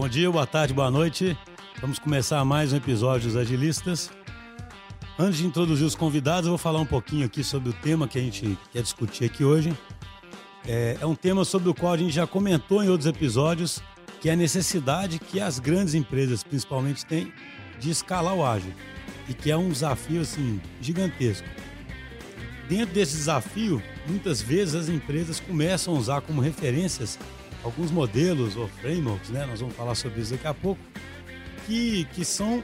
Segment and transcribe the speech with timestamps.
[0.00, 1.36] Bom dia, boa tarde, boa noite.
[1.80, 4.12] Vamos começar mais um episódio dos Agilistas.
[5.18, 8.16] Antes de introduzir os convidados, eu vou falar um pouquinho aqui sobre o tema que
[8.16, 9.76] a gente quer discutir aqui hoje.
[10.68, 13.82] É, é um tema sobre o qual a gente já comentou em outros episódios,
[14.20, 17.32] que é a necessidade que as grandes empresas, principalmente, têm
[17.80, 18.72] de escalar o ágil.
[19.28, 21.48] E que é um desafio, assim, gigantesco.
[22.68, 27.18] Dentro desse desafio, muitas vezes as empresas começam a usar como referências
[27.62, 29.46] alguns modelos ou frameworks, né?
[29.46, 30.80] Nós vamos falar sobre isso daqui a pouco,
[31.66, 32.62] que, que são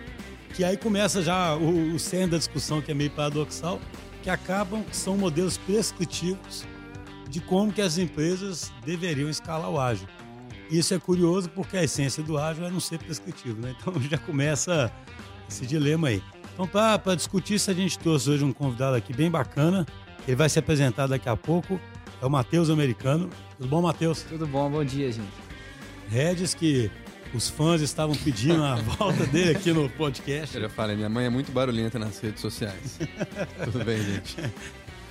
[0.55, 3.81] que aí começa já o, o cerne da discussão que é meio paradoxal,
[4.23, 6.65] que acabam que são modelos prescritivos
[7.29, 10.07] de como que as empresas deveriam escalar o ágil.
[10.71, 13.75] Isso é curioso porque a essência do ágil é não ser prescritivo, né?
[13.79, 14.93] Então já começa
[15.49, 16.23] esse dilema aí.
[16.55, 19.85] Então, para discutir isso, a gente trouxe hoje um convidado aqui bem bacana.
[20.27, 21.81] Ele vai se apresentar daqui a pouco.
[22.25, 23.29] É o Matheus Americano.
[23.59, 24.23] Tudo bom, Matheus?
[24.23, 25.29] Tudo bom, bom dia, gente.
[26.09, 26.91] Regis, que
[27.35, 30.57] os fãs estavam pedindo a volta dele aqui no podcast.
[30.57, 32.99] Eu já falei, minha mãe é muito barulhenta nas redes sociais.
[33.65, 34.37] Tudo bem, gente?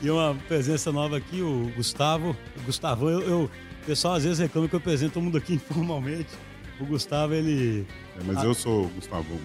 [0.01, 2.35] E uma presença nova aqui, o Gustavo.
[2.57, 5.53] O Gustavo, eu, eu, o pessoal às vezes reclama que eu apresento todo mundo aqui
[5.61, 6.31] informalmente.
[6.79, 7.85] O Gustavo, ele.
[8.19, 9.39] É, mas eu sou o Gustavo.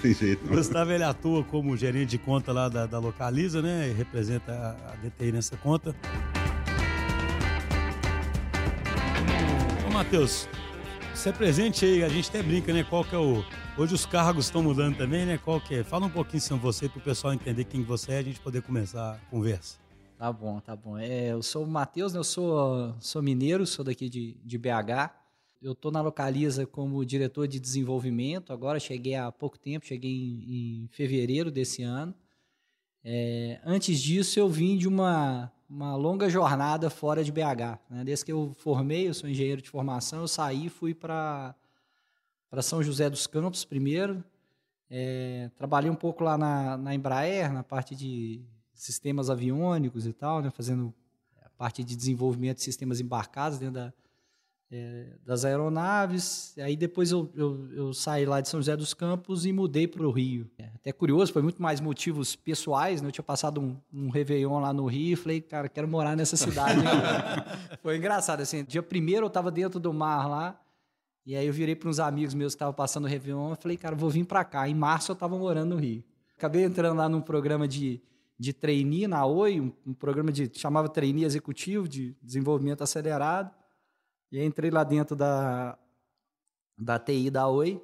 [0.00, 0.54] Tem jeito, não.
[0.54, 3.90] O Gustavo, ele atua como gerente de conta lá da, da Localiza, né?
[3.90, 5.94] E representa a, a DTI nessa conta.
[9.94, 10.48] Matheus,
[11.14, 12.82] você é presente aí, a gente até brinca, né?
[12.82, 13.44] Qual que é o.
[13.78, 15.38] Hoje os cargos estão mudando também, né?
[15.38, 15.84] Qual que é?
[15.84, 18.60] Fala um pouquinho sobre você para o pessoal entender quem você é, a gente poder
[18.62, 19.78] começar a conversa.
[20.18, 20.98] Tá bom, tá bom.
[20.98, 22.18] É, eu sou o Matheus, né?
[22.18, 25.14] eu sou, sou mineiro, sou daqui de, de BH.
[25.62, 28.52] Eu estou na Localiza como diretor de desenvolvimento.
[28.52, 32.12] Agora cheguei há pouco tempo, cheguei em, em fevereiro desse ano.
[33.04, 37.78] É, antes disso, eu vim de uma, uma longa jornada fora de BH.
[37.90, 38.04] Né?
[38.04, 41.54] Desde que eu formei, eu sou engenheiro de formação, eu saí e fui para
[42.62, 44.22] São José dos Campos primeiro.
[44.90, 48.44] É, trabalhei um pouco lá na, na Embraer, na parte de
[48.74, 50.50] sistemas aviônicos e tal, né?
[50.50, 50.94] fazendo
[51.42, 53.92] a parte de desenvolvimento de sistemas embarcados dentro da,
[54.70, 56.54] é, das aeronaves.
[56.58, 60.06] Aí depois eu, eu, eu, saí lá de São José dos Campos e mudei para
[60.06, 60.50] o Rio.
[60.58, 63.00] É, até curioso, foi muito mais motivos pessoais.
[63.00, 63.08] Né?
[63.08, 66.36] Eu tinha passado um, um Réveillon lá no Rio e falei, cara, quero morar nessa
[66.36, 66.80] cidade.
[67.82, 70.60] foi engraçado, assim, dia primeiro eu estava dentro do mar lá,
[71.26, 73.76] e aí eu virei para uns amigos meus que estavam passando o Réveillon e falei,
[73.76, 74.68] cara, vou vir para cá.
[74.68, 76.04] Em março eu estava morando no Rio.
[76.36, 78.02] Acabei entrando lá num programa de,
[78.38, 83.50] de trainee na Oi, um, um programa de chamava trainee executivo de desenvolvimento acelerado.
[84.30, 85.78] E entrei lá dentro da,
[86.76, 87.80] da TI da Oi.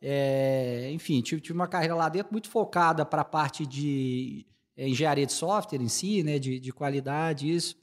[0.00, 4.44] É, enfim, tive, tive uma carreira lá dentro muito focada para a parte de
[4.76, 7.76] é, engenharia de software em si, né, de, de qualidade, isso.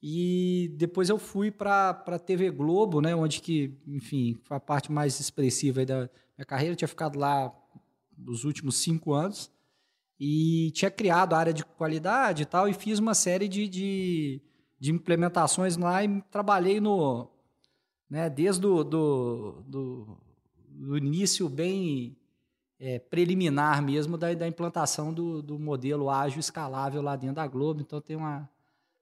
[0.00, 4.92] E depois eu fui para a TV Globo, né, onde que, enfim, foi a parte
[4.92, 6.72] mais expressiva da minha carreira.
[6.72, 7.52] Eu tinha ficado lá
[8.16, 9.50] nos últimos cinco anos
[10.18, 14.42] e tinha criado a área de qualidade e tal, e fiz uma série de, de
[14.78, 17.28] de implementações lá e trabalhei no,
[18.08, 20.18] né, desde o do, do,
[20.68, 22.16] do início bem
[22.80, 27.80] é, preliminar mesmo da, da implantação do, do modelo ágil escalável lá dentro da Globo.
[27.80, 28.48] Então tem uma,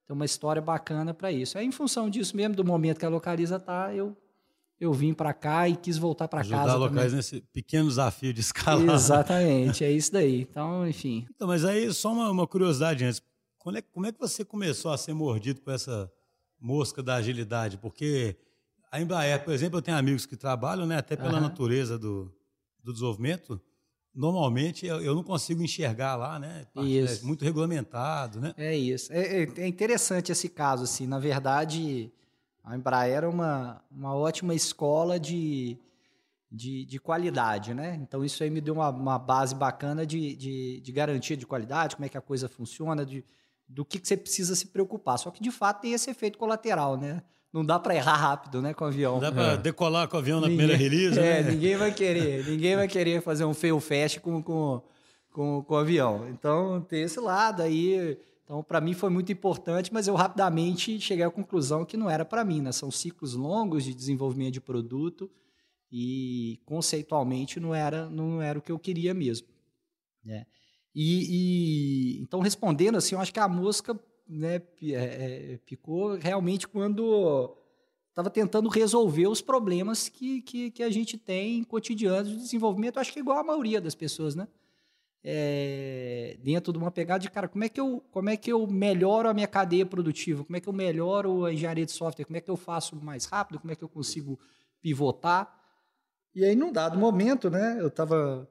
[0.06, 1.58] tem uma história bacana para isso.
[1.58, 4.16] Aí, em função disso mesmo, do momento que a Localiza está, eu,
[4.80, 6.72] eu vim para cá e quis voltar para casa.
[6.72, 8.94] a Localiza nesse pequeno desafio de escalar.
[8.94, 10.40] Exatamente, é isso daí.
[10.40, 11.26] Então, enfim.
[11.34, 13.22] Então, mas aí, só uma, uma curiosidade antes.
[13.74, 16.10] É, como é que você começou a ser mordido por essa
[16.60, 17.78] mosca da agilidade?
[17.78, 18.36] Porque
[18.90, 21.40] a Embraer, por exemplo, eu tenho amigos que trabalham, né, até pela uhum.
[21.40, 22.32] natureza do,
[22.82, 23.60] do desenvolvimento,
[24.14, 26.66] normalmente eu, não consigo enxergar lá, né?
[26.76, 27.22] Isso.
[27.22, 28.54] É muito regulamentado, né?
[28.56, 29.12] É isso.
[29.12, 31.06] É, é, é, interessante esse caso, assim.
[31.06, 32.10] Na verdade,
[32.64, 35.76] a Embraer é uma, uma ótima escola de,
[36.50, 37.98] de, de qualidade, né?
[38.00, 41.96] Então isso aí me deu uma, uma base bacana de, de, de, garantia de qualidade,
[41.96, 43.22] como é que a coisa funciona, de,
[43.68, 45.18] do que, que você precisa se preocupar.
[45.18, 47.22] Só que, de fato, tem esse efeito colateral, né?
[47.52, 49.14] Não dá para errar rápido, né, com o avião.
[49.14, 49.56] Não dá para é.
[49.56, 51.50] decolar com o avião na ninguém, primeira release, É, né?
[51.50, 52.44] ninguém vai querer.
[52.46, 54.82] ninguém vai querer fazer um fail fast com, com,
[55.32, 56.28] com, com o avião.
[56.28, 58.18] Então, tem esse lado aí.
[58.44, 62.24] Então, para mim foi muito importante, mas eu rapidamente cheguei à conclusão que não era
[62.24, 62.72] para mim, né?
[62.72, 65.30] São ciclos longos de desenvolvimento de produto
[65.90, 69.48] e conceitualmente não era não era o que eu queria mesmo,
[70.24, 70.46] né?
[70.98, 73.94] E, e, então, respondendo assim, eu acho que a mosca
[74.26, 77.54] né, é, é, picou realmente quando
[78.08, 82.98] estava tentando resolver os problemas que, que, que, a gente tem cotidianos de desenvolvimento.
[82.98, 84.48] Acho que é igual a maioria das pessoas, né?
[85.22, 88.66] É, dentro de uma pegada de, cara, como é, que eu, como é que eu
[88.66, 90.44] melhoro a minha cadeia produtiva?
[90.44, 92.24] Como é que eu melhoro a engenharia de software?
[92.24, 93.60] Como é que eu faço mais rápido?
[93.60, 94.40] Como é que eu consigo
[94.80, 95.60] pivotar?
[96.34, 98.48] E aí, num dado momento, né, eu estava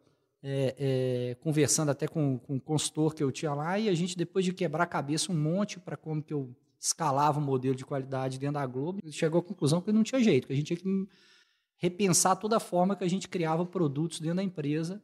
[0.47, 4.15] é, é, conversando até com, com um consultor que eu tinha lá e a gente,
[4.15, 7.83] depois de quebrar a cabeça um monte para como que eu escalava o modelo de
[7.83, 10.77] qualidade dentro da Globo, chegou à conclusão que não tinha jeito, que a gente tinha
[10.77, 11.09] que
[11.77, 15.01] repensar toda a forma que a gente criava produtos dentro da empresa.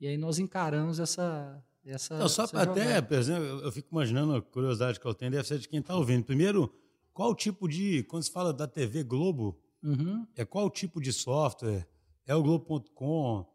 [0.00, 1.62] E aí nós encaramos essa.
[1.84, 5.30] essa não, só essa até, por exemplo, eu fico imaginando a curiosidade que eu tenho,
[5.30, 6.24] deve ser de quem está ouvindo.
[6.24, 6.72] Primeiro,
[7.14, 8.02] qual tipo de.
[8.04, 10.26] Quando se fala da TV Globo, Uhum.
[10.34, 11.86] é qual tipo de software?
[12.26, 13.46] É o Globo.com?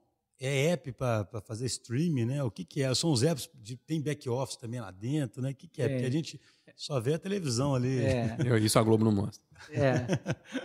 [0.45, 2.43] É app para fazer streaming, né?
[2.43, 2.93] O que, que é?
[2.93, 5.51] São os apps de tem back office também lá dentro, né?
[5.51, 5.85] O que, que é?
[5.85, 5.89] É.
[5.89, 6.41] Porque a gente
[6.75, 7.99] só vê a televisão ali.
[7.99, 9.41] É, Eu- Isso a Globo não mostra.
[9.71, 10.05] é.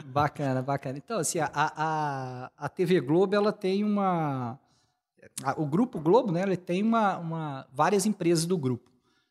[0.07, 0.99] bacana, bacana.
[0.99, 4.59] Então, assim, a, a, a TV Globo, ela tem uma.
[5.45, 6.43] a- o Grupo Globo, né?
[6.43, 8.91] Ele tem uma, uma, várias empresas do grupo.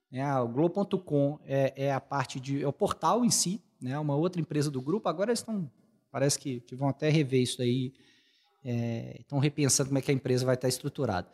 [0.09, 0.33] Né?
[0.39, 2.63] O Globo.com é, é a parte de.
[2.63, 3.99] É o portal em si, né?
[3.99, 5.09] Uma outra empresa do grupo.
[5.09, 5.69] Agora eles estão.
[6.09, 7.91] Parece que, que vão até rever isso daí.
[8.68, 11.30] É, estão repensando como é que a empresa vai estar estruturada.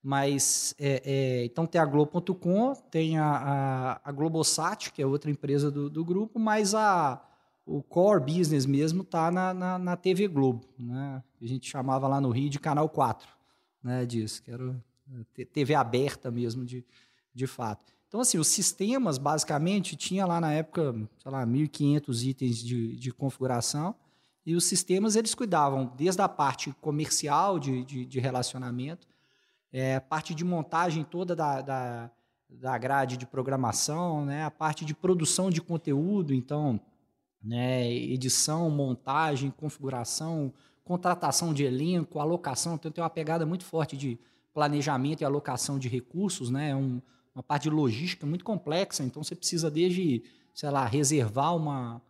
[0.00, 5.28] Mas, é, é, então tem a Globo.com, tem a, a, a Globosat, que é outra
[5.28, 7.20] empresa do, do grupo, mas a,
[7.66, 11.20] o core business mesmo está na, na, na TV Globo, né?
[11.42, 13.28] a gente chamava lá no Rio de Canal 4,
[13.82, 14.80] né, disso, que era
[15.36, 16.86] é, TV aberta mesmo, de,
[17.34, 17.92] de fato.
[18.06, 23.12] Então, assim, os sistemas, basicamente, tinha lá na época, sei lá, 1.500 itens de, de
[23.12, 23.92] configuração,
[24.46, 29.08] e os sistemas, eles cuidavam desde a parte comercial de, de, de relacionamento,
[29.72, 32.10] é, a parte de montagem toda da, da,
[32.48, 36.80] da grade de programação, né, a parte de produção de conteúdo, então,
[37.42, 40.54] né, edição, montagem, configuração,
[40.84, 44.16] contratação de elenco, alocação, então tem uma pegada muito forte de
[44.54, 47.02] planejamento e alocação de recursos, né, um,
[47.34, 50.22] uma parte de logística muito complexa, então você precisa desde,
[50.54, 52.00] sei lá, reservar uma,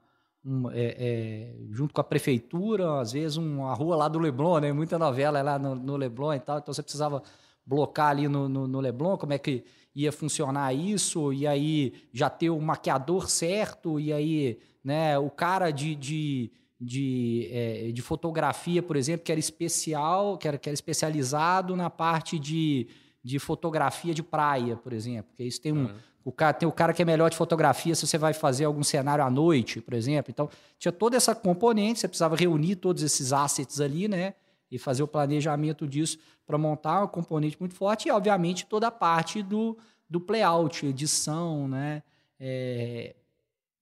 [0.47, 4.73] um, é, é, junto com a prefeitura, às vezes uma rua lá do Leblon, né?
[4.73, 7.21] Muita novela lá no, no Leblon e tal, então você precisava
[7.67, 12.31] blocar ali no, no, no Leblon, como é que ia funcionar isso, e aí já
[12.31, 18.83] ter o maquiador certo, e aí né, o cara de, de, de, é, de fotografia,
[18.83, 22.87] por exemplo, que era especial, que era, que era especializado na parte de,
[23.25, 25.89] de fotografia de praia, por exemplo, porque isso tem um,
[26.27, 28.83] o cara, tem o cara que é melhor de fotografia se você vai fazer algum
[28.83, 30.33] cenário à noite, por exemplo.
[30.33, 34.35] Então, tinha toda essa componente, você precisava reunir todos esses assets ali, né?
[34.69, 38.91] E fazer o planejamento disso para montar uma componente muito forte e, obviamente, toda a
[38.91, 39.79] parte do,
[40.11, 42.03] do playout, edição, né?
[42.41, 43.15] É,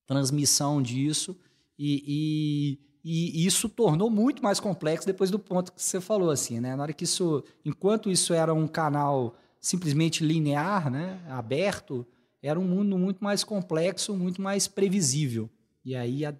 [0.06, 1.35] transmissão disso.
[1.79, 6.61] E, e, e isso tornou muito mais complexo depois do ponto que você falou, assim,
[6.61, 6.76] né?
[6.76, 7.43] Na hora que isso...
[7.64, 11.19] Enquanto isso era um canal simplesmente linear, né?
[11.31, 12.06] Aberto,
[12.46, 15.49] era um mundo muito mais complexo, muito mais previsível.
[15.82, 16.35] E aí a,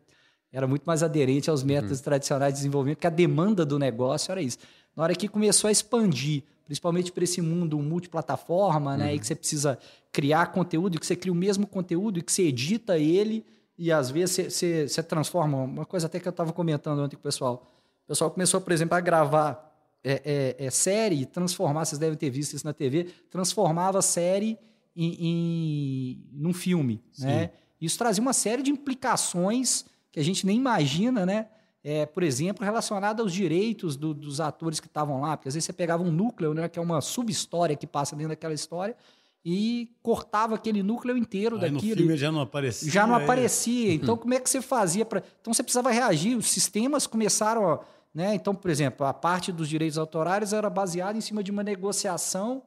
[0.53, 4.43] era muito mais aderente aos métodos tradicionais de desenvolvimento, que a demanda do negócio era
[4.43, 4.59] isso.
[4.95, 9.35] Na hora que começou a expandir, principalmente para esse mundo multiplataforma, né, e que você
[9.35, 9.79] precisa
[10.13, 13.45] criar conteúdo, e que você cria o mesmo conteúdo, e que você edita ele,
[13.79, 15.57] e às vezes você, você, você transforma.
[15.57, 17.67] Uma coisa até que eu estava comentando ontem com o pessoal.
[18.05, 19.75] O pessoal começou, por exemplo, a gravar
[20.05, 24.59] é, é, é, série, transformar, vocês devem ter visto isso na TV, transformava a série
[24.97, 27.51] em, em num filme, né?
[27.81, 31.49] Isso trazia uma série de implicações que a gente nem imagina, né?
[31.83, 35.67] É, por exemplo, relacionada aos direitos do- dos atores que estavam lá, porque às vezes
[35.67, 38.97] você pegava um núcleo, né, que é uma sub-história que passa dentro daquela história,
[39.45, 41.97] e cortava aquele núcleo inteiro Aí no daquilo.
[41.99, 42.91] filme já não aparecia.
[42.91, 43.93] Já não aí- aparecia.
[43.93, 45.23] Então, como é que você fazia para.
[45.43, 46.35] Então, você precisava reagir.
[46.39, 47.81] Os sistemas começaram a.
[48.15, 48.35] Né?
[48.35, 52.63] Então, por exemplo, a parte dos direitos autorais era baseada em cima de uma negociação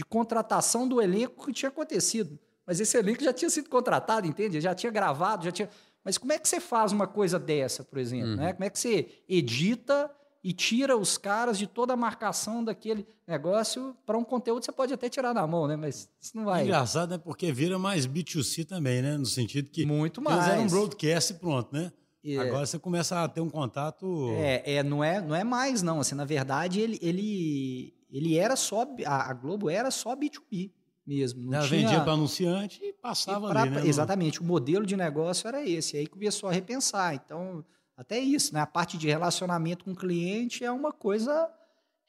[0.00, 2.38] de contratação do elenco que tinha acontecido.
[2.66, 4.58] Mas esse elenco já tinha sido contratado, entende?
[4.58, 5.68] Já tinha gravado, já tinha.
[6.02, 8.34] Mas como é que você faz uma coisa dessa, por exemplo?
[8.34, 8.54] Né?
[8.54, 10.10] Como é que você edita
[10.42, 14.72] e tira os caras de toda a marcação daquele negócio para um conteúdo que você
[14.72, 15.76] pode até tirar na mão, né?
[15.76, 16.64] Mas isso não vai.
[16.64, 17.18] Engraçado, né?
[17.18, 19.18] Porque vira mais B2C também, né?
[19.18, 19.84] No sentido que.
[19.84, 20.72] Muito Eles eram um mais.
[20.72, 21.92] broadcast e pronto, né?
[22.24, 22.38] É.
[22.38, 24.30] Agora você começa a ter um contato.
[24.38, 26.00] É, é, não, é, não é mais, não.
[26.00, 28.86] Assim, na verdade, ele, ele, ele era só.
[29.06, 30.72] A, Globo era só B2B
[31.06, 31.42] mesmo.
[31.50, 33.86] Não Ela tinha, vendia para anunciante e passava e pra- ali, né?
[33.86, 34.40] Exatamente.
[34.40, 35.96] O modelo de negócio era esse.
[35.96, 37.14] Aí começou a repensar.
[37.14, 37.64] Então,
[37.96, 38.60] até isso, né?
[38.60, 41.50] A parte de relacionamento com o cliente é uma coisa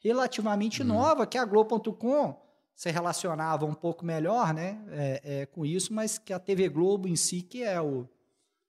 [0.00, 2.40] relativamente nova, que a Globo.com
[2.74, 4.82] se relacionava um pouco melhor, né?
[4.90, 8.08] é, é, com isso, mas que a TV Globo em si, que é o.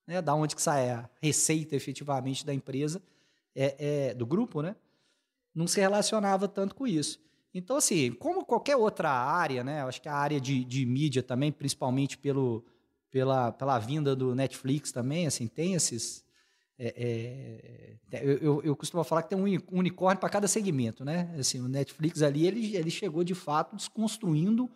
[0.06, 3.02] Né, da onde que sai a receita efetivamente da empresa,
[3.56, 4.76] é, é, do grupo, né?
[5.54, 7.20] Não se relacionava tanto com isso.
[7.54, 9.84] Então, assim, como qualquer outra área, né?
[9.84, 12.66] Acho que a área de, de mídia também, principalmente pelo,
[13.12, 16.24] pela, pela vinda do Netflix também, assim, tem esses,
[16.80, 21.34] é, é, eu, eu, costumo falar que tem um unicórnio para cada segmento, né?
[21.38, 24.70] Assim, o Netflix ali ele, ele chegou de fato desconstruindo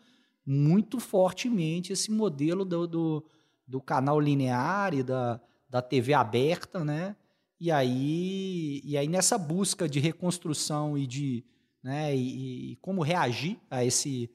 [0.45, 3.25] muito fortemente esse modelo do, do,
[3.67, 7.15] do canal linear e da, da TV aberta, né?
[7.59, 11.43] E aí, e aí nessa busca de reconstrução e de
[11.83, 14.29] né, e, e como reagir a esse,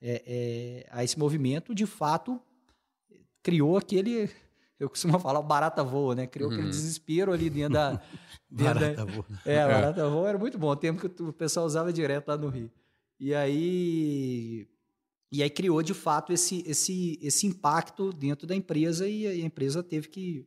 [0.00, 2.40] é, é, a esse movimento, de fato
[3.42, 4.28] criou aquele
[4.78, 6.26] eu costumo falar o barata voa, né?
[6.26, 6.56] Criou uhum.
[6.56, 8.02] aquele desespero ali dentro da.
[8.48, 9.26] Dentro barata da, voa.
[9.44, 10.68] É, barata voa era muito bom.
[10.68, 12.70] O tempo que o pessoal usava direto lá no Rio.
[13.18, 14.68] E aí.
[15.32, 19.82] E aí criou de fato esse, esse, esse impacto dentro da empresa e a empresa
[19.82, 20.46] teve que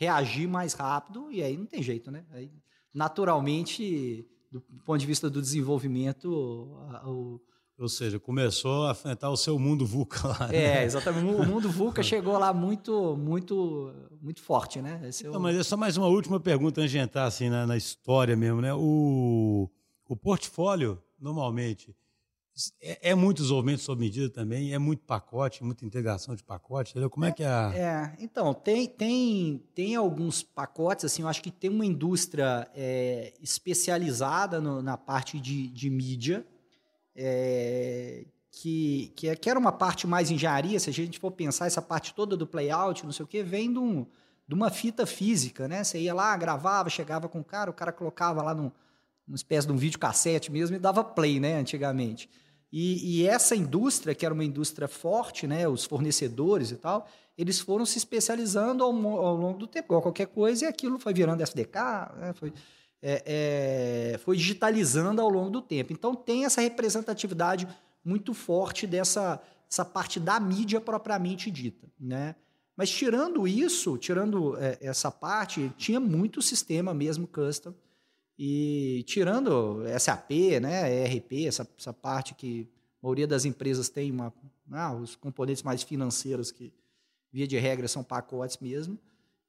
[0.00, 2.24] reagir mais rápido e aí não tem jeito, né?
[2.30, 2.50] Aí,
[2.92, 6.26] naturalmente, do ponto de vista do desenvolvimento,
[7.04, 7.38] o,
[7.78, 10.48] ou seja, começou a enfrentar o seu mundo VUCA lá.
[10.48, 10.56] Né?
[10.56, 11.34] É, exatamente.
[11.34, 13.92] O mundo VUCA chegou lá muito, muito,
[14.22, 15.02] muito forte, né?
[15.04, 15.32] Esse é o...
[15.34, 18.34] Não, mas é só mais uma última pergunta antes de entrar assim, na, na história
[18.34, 18.72] mesmo, né?
[18.72, 19.70] O,
[20.08, 21.94] o portfólio, normalmente,
[22.80, 27.08] é, é, muito desenvolvimento sob medida também, é muito pacote, muita integração de pacote, entendeu?
[27.08, 27.72] Como é, é que é a...
[27.74, 33.32] É, então, tem, tem, tem alguns pacotes, assim, eu acho que tem uma indústria é,
[33.40, 36.46] especializada no, na parte de, de mídia,
[37.14, 41.66] é, que, que, é, que, era uma parte mais engenharia, se a gente for pensar
[41.66, 44.06] essa parte toda do playout, não sei o que, vem de, um,
[44.46, 45.84] de uma fita física, né?
[45.84, 48.70] Você ia lá, gravava, chegava com o cara, o cara colocava lá num,
[49.30, 52.28] numa espécie de um videocassete mesmo e dava play, né, antigamente.
[52.72, 57.06] E, e, essa indústria, que era uma indústria forte, né, os fornecedores e tal,
[57.38, 61.42] eles foram se especializando ao, ao longo do tempo, qualquer coisa, e aquilo foi virando
[61.42, 61.78] SDK,
[62.18, 62.52] né, foi
[63.02, 65.90] é, é, foi digitalizando ao longo do tempo.
[65.90, 67.66] Então tem essa representatividade
[68.04, 72.34] muito forte dessa essa parte da mídia propriamente dita, né?
[72.76, 77.72] Mas tirando isso, tirando é, essa parte, tinha muito sistema mesmo custom
[78.42, 80.30] e tirando SAP,
[80.62, 82.66] né, ERP, essa, essa parte que
[83.02, 84.32] a maioria das empresas tem uma,
[84.72, 86.72] ah, os componentes mais financeiros que
[87.30, 88.98] via de regra são pacotes mesmo.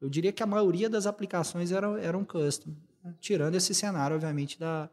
[0.01, 2.75] Eu diria que a maioria das aplicações eram, eram custom
[3.21, 4.89] tirando esse cenário, obviamente, da.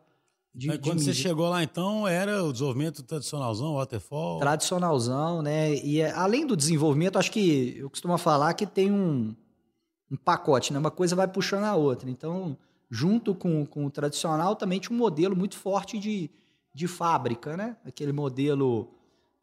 [0.55, 4.39] De, Mas quando você chegou lá, então, era o desenvolvimento tradicionalzão, waterfall?
[4.39, 5.75] Tradicionalzão, né?
[5.75, 9.35] E é, além do desenvolvimento, acho que eu costumo falar que tem um,
[10.09, 10.79] um pacote, né?
[10.79, 12.09] Uma coisa vai puxando a outra.
[12.09, 12.57] Então,
[12.91, 16.31] junto com, com o tradicional, também tinha um modelo muito forte de,
[16.75, 17.77] de fábrica, né?
[17.85, 18.91] Aquele modelo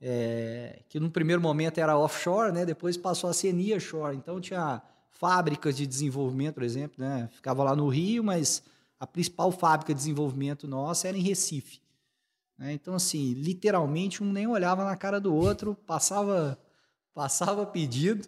[0.01, 2.65] é, que no primeiro momento era offshore, né?
[2.65, 4.15] Depois passou a ser nearshore.
[4.15, 7.29] Então, tinha fábricas de desenvolvimento, por exemplo, né?
[7.31, 8.63] Ficava lá no Rio, mas
[8.99, 11.79] a principal fábrica de desenvolvimento nossa era em Recife.
[12.57, 12.73] Né?
[12.73, 16.57] Então, assim, literalmente um nem olhava na cara do outro, passava,
[17.13, 18.27] passava pedido,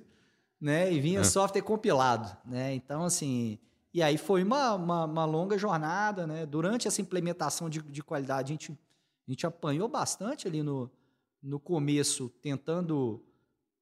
[0.60, 0.92] né?
[0.92, 1.24] E vinha é.
[1.24, 2.74] software compilado, né?
[2.74, 3.60] Então, assim,
[3.94, 6.46] e aí foi uma, uma, uma, longa jornada, né?
[6.46, 10.92] Durante essa implementação de, de qualidade, a gente, a gente apanhou bastante ali no,
[11.42, 13.24] no começo, tentando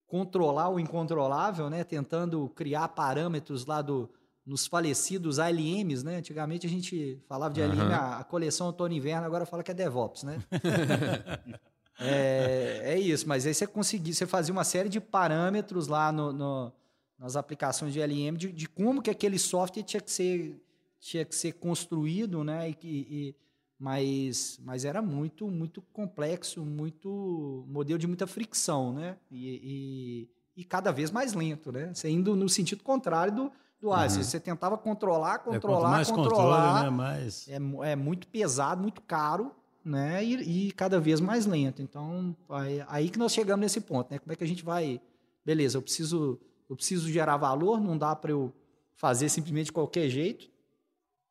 [0.08, 1.84] controlar o incontrolável, né?
[1.84, 4.10] Tentando criar parâmetros lá do,
[4.46, 6.18] nos falecidos ALMs, né?
[6.18, 9.74] Antigamente a gente falava de ALM, a, a, coleção outono inverno, agora fala que é
[9.74, 10.38] DevOps, né?
[12.00, 16.32] é, é, isso, mas aí você conseguia, você fazia uma série de parâmetros lá no,
[16.32, 16.72] no
[17.18, 20.62] nas aplicações de LM de, de, como que aquele software tinha que ser,
[21.00, 22.70] tinha que ser construído, né?
[22.70, 23.36] E, e,
[23.80, 29.18] mas, mas era muito muito complexo, muito modelo de muita fricção, né?
[29.32, 31.94] E, e, e cada vez mais lento, né?
[31.94, 34.10] Você indo no sentido contrário do, do uhum.
[34.10, 36.68] Você tentava controlar, controlar, é, controlar.
[36.68, 36.90] Controle, né?
[36.90, 37.48] mais...
[37.48, 39.52] é, é muito pesado, muito caro,
[39.84, 40.24] né?
[40.24, 41.82] E, e cada vez mais lento.
[41.82, 44.20] Então, aí, aí, que nós chegamos nesse ponto, né?
[44.20, 45.00] Como é que a gente vai...
[45.46, 48.54] Beleza, eu preciso, eu preciso gerar valor, não dá para eu
[48.96, 50.50] fazer simplesmente de qualquer jeito,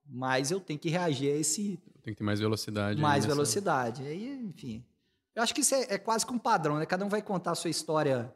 [0.06, 3.00] mas eu tenho que reagir a esse tem que ter mais velocidade.
[3.00, 3.34] Mais nessa...
[3.34, 4.06] velocidade.
[4.06, 4.84] Aí, enfim.
[5.34, 6.84] Eu acho que isso é, é, quase que um padrão, né?
[6.84, 8.32] Cada um vai contar a sua história,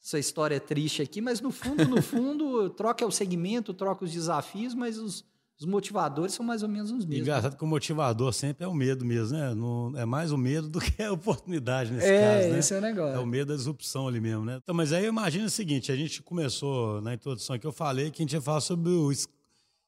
[0.00, 4.74] sua história triste aqui, mas no fundo, no fundo, troca o segmento, troca os desafios,
[4.74, 5.24] mas os,
[5.58, 7.26] os motivadores são mais ou menos os mesmos.
[7.26, 9.52] Engraçado que o motivador sempre é o medo mesmo, né?
[9.54, 12.56] Não, é mais o medo do que a oportunidade nesse é, caso, né?
[12.56, 13.16] É, esse é o negócio.
[13.16, 14.60] É o medo da disrupção ali mesmo, né?
[14.62, 18.10] Então, mas aí eu imagino o seguinte, a gente começou na introdução que eu falei
[18.10, 19.12] que a gente ia falar sobre o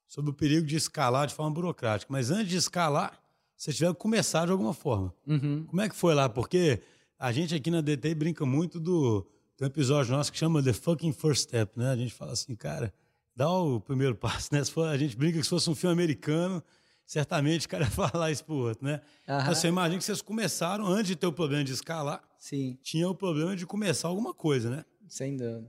[0.08, 2.12] sobre o perigo de escalar de forma burocrática.
[2.12, 3.16] Mas antes de escalar,
[3.56, 5.14] você tiver que começar de alguma forma.
[5.24, 5.64] Uhum.
[5.68, 6.28] Como é que foi lá?
[6.28, 6.80] Porque
[7.16, 9.24] a gente aqui na DT brinca muito do.
[9.56, 11.90] Tem um episódio nosso que chama The Fucking First Step, né?
[11.90, 12.92] A gente fala assim, cara,
[13.34, 14.64] dá o primeiro passo, né?
[14.64, 16.62] For, a gente brinca que se fosse um filme americano,
[17.06, 19.00] certamente o cara ia falar isso pro outro, né?
[19.28, 19.40] Uhum.
[19.40, 22.78] Então, você imagina que vocês começaram, antes de ter o problema de escalar, Sim.
[22.82, 24.84] tinha o problema de começar alguma coisa, né?
[25.08, 25.68] Sem dúvida.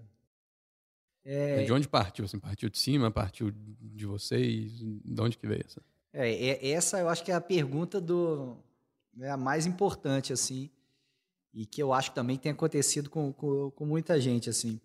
[1.23, 1.63] É...
[1.63, 2.25] De onde partiu?
[2.25, 3.11] Assim, partiu de cima?
[3.11, 4.71] Partiu de vocês?
[4.79, 5.81] De onde que veio essa?
[6.13, 8.57] É, é, essa eu acho que é a pergunta do
[9.13, 10.69] né, a mais importante assim
[11.53, 14.79] e que eu acho que também tem acontecido com, com, com muita gente assim.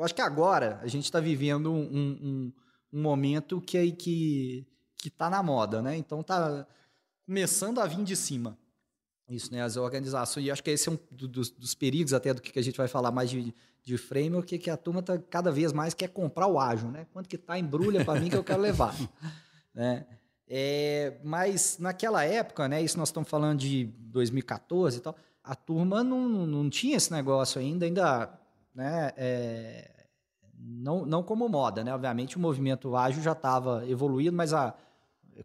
[0.00, 2.52] Eu acho que agora a gente está vivendo um, um,
[2.90, 4.66] um, momento que é, que
[4.96, 5.94] que está na moda, né?
[5.94, 6.66] Então tá
[7.26, 8.56] começando a vir de cima.
[9.28, 9.62] Isso, né?
[9.62, 12.62] As organizações, e acho que esse é um dos, dos perigos até do que a
[12.62, 16.08] gente vai falar mais de, de framework, que a turma tá cada vez mais quer
[16.08, 17.06] comprar o ágil, né?
[17.12, 18.96] Quanto que tá, embrulha para mim que eu quero levar.
[19.74, 20.06] né?
[20.48, 22.82] É, mas naquela época, né?
[22.82, 25.14] Isso nós estamos falando de 2014 e tal,
[25.44, 28.39] a turma não, não tinha esse negócio ainda, ainda,
[28.74, 29.12] né?
[29.16, 29.90] É,
[30.58, 31.94] não, não como moda, né?
[31.94, 34.74] Obviamente o movimento ágil já estava evoluído, mas a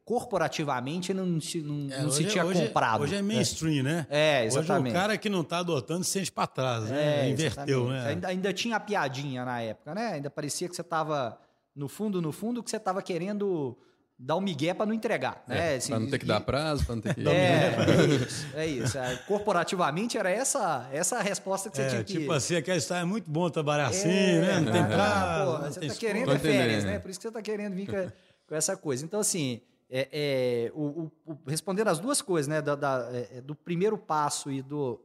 [0.04, 3.04] corporativamente não, não, é, não se tinha hoje, comprado.
[3.04, 3.94] Hoje é mainstream, né?
[3.94, 4.08] né?
[4.10, 4.88] É, exatamente.
[4.88, 7.28] Hoje o cara que não está adotando sente para trás, né?
[7.28, 8.08] É, Inverteu, né?
[8.08, 10.14] Ainda, ainda tinha a piadinha na época, né?
[10.14, 11.40] Ainda parecia que você estava,
[11.76, 13.78] no fundo, no fundo, que você estava querendo
[14.18, 15.76] dar um migué para não entregar, é, né?
[15.76, 17.22] Assim, para não ter que dar prazo, para não ter que...
[17.28, 18.98] É, é isso, é isso.
[18.98, 22.20] É, corporativamente era essa, essa a resposta que você é, tinha que...
[22.20, 24.60] Tipo assim, aquela história é muito bom trabalhar assim, né?
[24.60, 27.00] Não tem prazo, pô, Você está querendo é férias, né?
[27.00, 28.12] Por isso que você está querendo vir com,
[28.48, 29.04] com essa coisa.
[29.04, 33.42] Então, assim é, é, o, o, responder as duas coisas, né, da, da é, é,
[33.42, 35.00] do primeiro passo e do,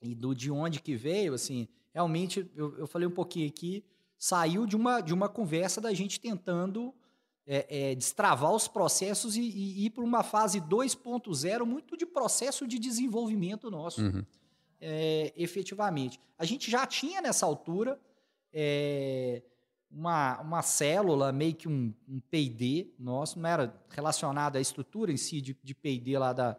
[0.00, 3.84] e do de onde que veio, assim, realmente, eu, eu falei um pouquinho aqui,
[4.18, 6.94] saiu de uma, de uma conversa da gente tentando
[7.46, 12.66] é, é, destravar os processos e, e ir para uma fase 2.0 muito de processo
[12.66, 14.24] de desenvolvimento nosso, uhum.
[14.86, 16.20] É, efetivamente.
[16.38, 17.98] A gente já tinha nessa altura
[19.90, 25.16] uma, uma célula, meio que um, um P&D nosso, não era relacionado à estrutura em
[25.16, 26.56] si de, de P&D lá da,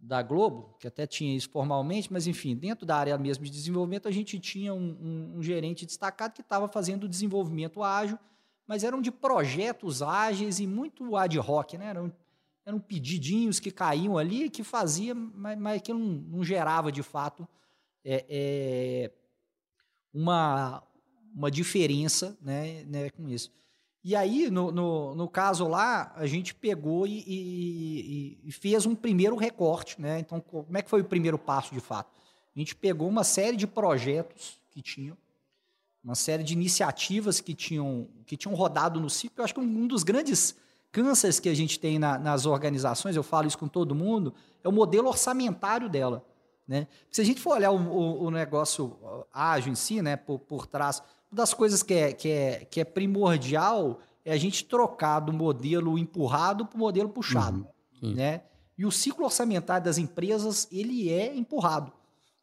[0.00, 4.08] da Globo, que até tinha isso formalmente, mas enfim, dentro da área mesmo de desenvolvimento,
[4.08, 8.18] a gente tinha um, um, um gerente destacado que estava fazendo o desenvolvimento ágil,
[8.66, 11.86] mas eram de projetos ágeis e muito ad hoc, né?
[11.86, 12.12] Eram,
[12.64, 17.46] eram pedidinhos que caíam ali que fazia, mas, mas que não, não gerava de fato
[18.04, 19.12] é, é,
[20.12, 20.82] uma,
[21.34, 23.52] uma diferença né, né, com isso.
[24.02, 28.94] E aí, no, no, no, caso lá, a gente pegou e, e, e, fez um
[28.94, 29.98] primeiro recorte.
[29.98, 30.18] Né?
[30.18, 32.12] Então, como é que foi o primeiro passo, de fato?
[32.54, 35.16] A gente pegou uma série de projetos que tinham,
[36.04, 39.36] uma série de iniciativas que tinham, que tinham rodado no ciclo.
[39.38, 40.54] Eu acho que um dos grandes
[40.92, 44.68] cânceres que a gente tem na, nas organizações, eu falo isso com todo mundo, é
[44.68, 46.24] o modelo orçamentário dela.
[46.68, 46.86] Né?
[47.10, 48.96] Se a gente for olhar o, o, o negócio
[49.32, 52.84] ágil em si, né, por, por trás, das coisas que é, que é, que é
[52.84, 57.66] primordial é a gente trocar do modelo empurrado para o modelo puxado.
[58.02, 58.14] Uhum.
[58.14, 58.42] Né?
[58.76, 61.92] E o ciclo orçamentário das empresas, ele é empurrado.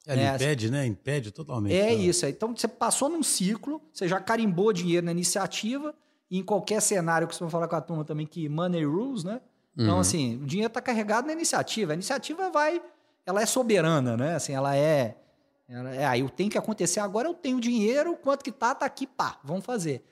[0.08, 0.36] Ele né?
[0.36, 0.86] impede, né?
[0.86, 1.76] Impede totalmente.
[1.76, 2.26] É isso.
[2.26, 5.94] Então, você passou num ciclo, você já carimbou dinheiro na iniciativa,
[6.30, 9.24] e em qualquer cenário que você vai falar com a turma também, que money rules,
[9.24, 9.42] né?
[9.76, 10.00] Então, uhum.
[10.00, 11.94] assim, o dinheiro está carregado na iniciativa.
[11.94, 12.82] A iniciativa vai...
[13.26, 14.36] Ela é soberana, né?
[14.36, 15.16] Assim, ela é
[15.96, 19.40] é, aí tem que acontecer agora, eu tenho dinheiro, quanto que tá, tá aqui, pá,
[19.42, 20.04] vamos fazer.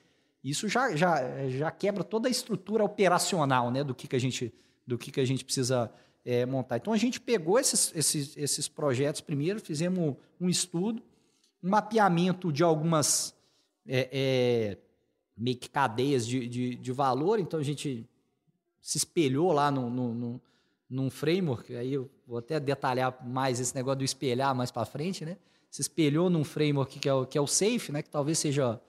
[0.42, 4.54] Isso já, já, já quebra toda a estrutura operacional né, do, que, que, a, gente,
[4.86, 5.92] do que, que a gente precisa
[6.24, 6.76] é, montar.
[6.76, 11.02] Então a gente pegou esses, esses, esses projetos primeiro, fizemos um estudo,
[11.62, 13.34] um mapeamento de algumas
[13.86, 14.78] é, é,
[15.36, 18.06] meio que cadeias de, de, de, valor, então a gente
[18.80, 20.40] se espelhou lá no, no, no,
[20.88, 25.24] num framework, aí eu vou até detalhar mais esse negócio do espelhar mais para frente,
[25.24, 25.36] né?
[25.70, 28.80] se espelhou num framework que é o, que é o SAFE, né, que talvez seja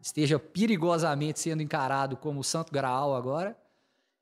[0.00, 3.58] esteja perigosamente sendo encarado como o santo graal agora.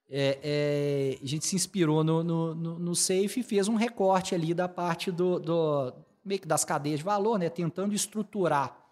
[0.09, 4.35] É, é, a gente se inspirou no, no, no, no, SAFE e fez um recorte
[4.35, 5.93] ali da parte do, do
[6.25, 8.87] meio que das cadeias de valor, né, tentando estruturar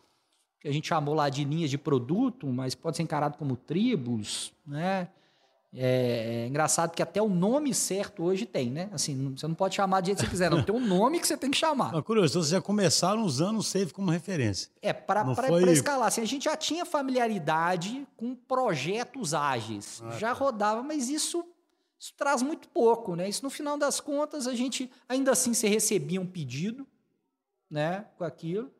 [0.64, 4.50] que a gente chamou lá de linhas de produto, mas pode ser encarado como tribos,
[4.66, 5.10] né?
[5.76, 8.88] É, é, engraçado que até o nome certo hoje tem, né?
[8.92, 10.62] Assim, você não pode chamar de jeito que você quiser, não.
[10.62, 11.92] Tem um nome que você tem que chamar.
[11.92, 14.70] Mas curioso, então vocês já começaram usando o Safe como referência.
[14.80, 15.72] É, para foi...
[15.72, 16.08] escalar.
[16.08, 20.00] Assim, a gente já tinha familiaridade com projetos ágeis.
[20.04, 20.32] Ah, já tá.
[20.32, 21.44] rodava, mas isso,
[21.98, 23.28] isso traz muito pouco, né?
[23.28, 26.86] Isso, no final das contas, a gente, ainda assim, você recebia um pedido,
[27.68, 28.06] né?
[28.16, 28.70] Com aquilo.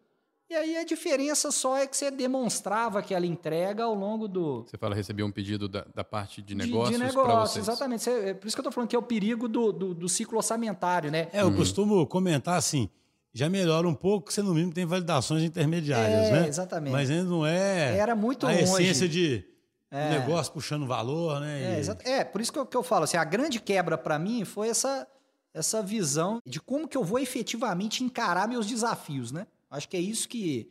[0.48, 4.64] E aí a diferença só é que você demonstrava aquela entrega ao longo do.
[4.66, 6.90] Você fala, recebia um pedido da, da parte de negócios.
[6.90, 8.02] De, de negócio, exatamente.
[8.02, 10.08] Você, é por isso que eu estou falando que é o perigo do, do, do
[10.08, 11.28] ciclo orçamentário, né?
[11.32, 11.56] É, eu uhum.
[11.56, 12.90] costumo comentar assim.
[13.32, 16.48] Já melhora um pouco, você no mínimo tem validações intermediárias, é, né?
[16.48, 16.92] Exatamente.
[16.92, 17.96] Mas ainda não é.
[17.96, 18.62] Era muito a longe.
[18.62, 19.44] essência de
[19.90, 20.06] é.
[20.06, 21.80] um negócio puxando valor, né?
[21.80, 22.10] É, e...
[22.10, 24.68] é por isso que eu, que eu falo assim, a grande quebra para mim foi
[24.68, 25.06] essa
[25.54, 29.46] essa visão de como que eu vou efetivamente encarar meus desafios, né?
[29.70, 30.70] Acho que é isso que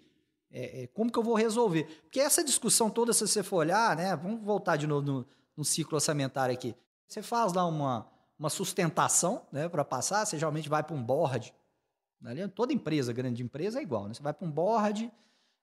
[0.55, 1.85] É, é, como que eu vou resolver?
[2.03, 4.15] Porque essa discussão toda, se você for olhar, né?
[4.15, 5.27] Vamos voltar de novo no,
[5.57, 6.75] no ciclo orçamentário aqui.
[7.07, 11.53] Você faz lá uma, uma sustentação né, para passar, você geralmente vai para um board.
[12.21, 12.47] Né?
[12.49, 14.07] Toda empresa, grande empresa, é igual.
[14.07, 14.13] Né?
[14.13, 15.11] Você vai para um board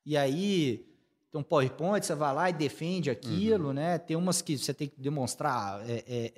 [0.04, 0.86] e aí
[1.30, 3.72] tem um PowerPoint, você vai lá e defende aquilo, uhum.
[3.72, 3.98] né?
[3.98, 6.32] Tem umas que você tem que demonstrar é, é,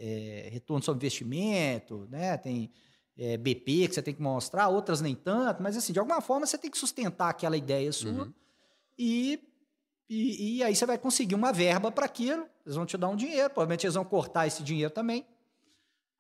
[0.47, 2.37] é, retorno sobre investimento, né?
[2.37, 2.71] Tem
[3.17, 6.47] é, BP que você tem que mostrar, outras nem tanto, mas assim, de alguma forma
[6.47, 8.33] você tem que sustentar aquela ideia sua uhum.
[8.99, 9.41] e,
[10.09, 13.17] e, e, aí você vai conseguir uma verba para aquilo, eles vão te dar um
[13.17, 15.27] dinheiro, provavelmente eles vão cortar esse dinheiro também,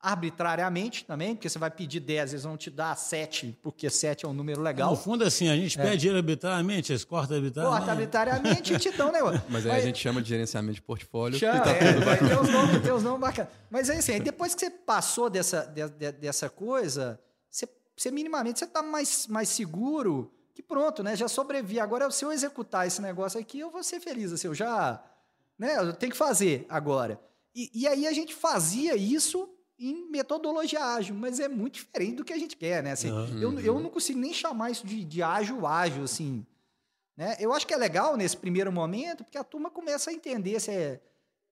[0.02, 4.28] arbitrariamente também, porque você vai pedir 10, eles vão te dar 7, porque 7 é
[4.28, 4.90] um número legal.
[4.90, 5.82] No fundo, assim, a gente é.
[5.82, 7.78] pede arbitrariamente, eles cortam arbitrariamente.
[7.78, 9.40] Corta arbitrariamente e te dão negócio.
[9.48, 11.38] Mas aí Mas, a gente chama de gerenciamento de portfólio.
[11.38, 12.04] Chama, tá é, tudo
[12.44, 13.52] tem nomes, tem os nomes bacanas.
[13.70, 18.58] Mas é assim, depois que você passou dessa, de, de, dessa coisa, você, você minimamente
[18.58, 21.14] você está mais, mais seguro que pronto, né?
[21.14, 21.78] Já sobrevivi.
[21.78, 24.32] Agora, se eu executar esse negócio aqui, eu vou ser feliz.
[24.32, 25.02] Assim, eu já.
[25.56, 27.20] Né, eu tenho que fazer agora.
[27.54, 29.48] E, e aí a gente fazia isso
[29.90, 32.92] em metodologia ágil, mas é muito diferente do que a gente quer, né?
[32.92, 33.38] Assim, uhum.
[33.38, 36.46] eu, eu não consigo nem chamar isso de, de ágil ágil, assim.
[37.16, 37.36] Né?
[37.38, 40.70] Eu acho que é legal nesse primeiro momento, porque a turma começa a entender se
[40.70, 41.00] é,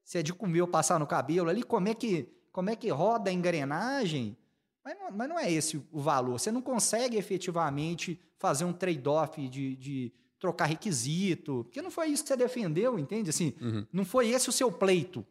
[0.04, 2.88] se é de comer ou passar no cabelo ali, como é que, como é que
[2.88, 4.36] roda a engrenagem,
[4.84, 6.38] mas não, mas não é esse o valor.
[6.38, 12.22] Você não consegue efetivamente fazer um trade-off de, de trocar requisito, porque não foi isso
[12.22, 13.28] que você defendeu, entende?
[13.28, 13.86] Assim, uhum.
[13.92, 15.24] Não foi esse o seu pleito.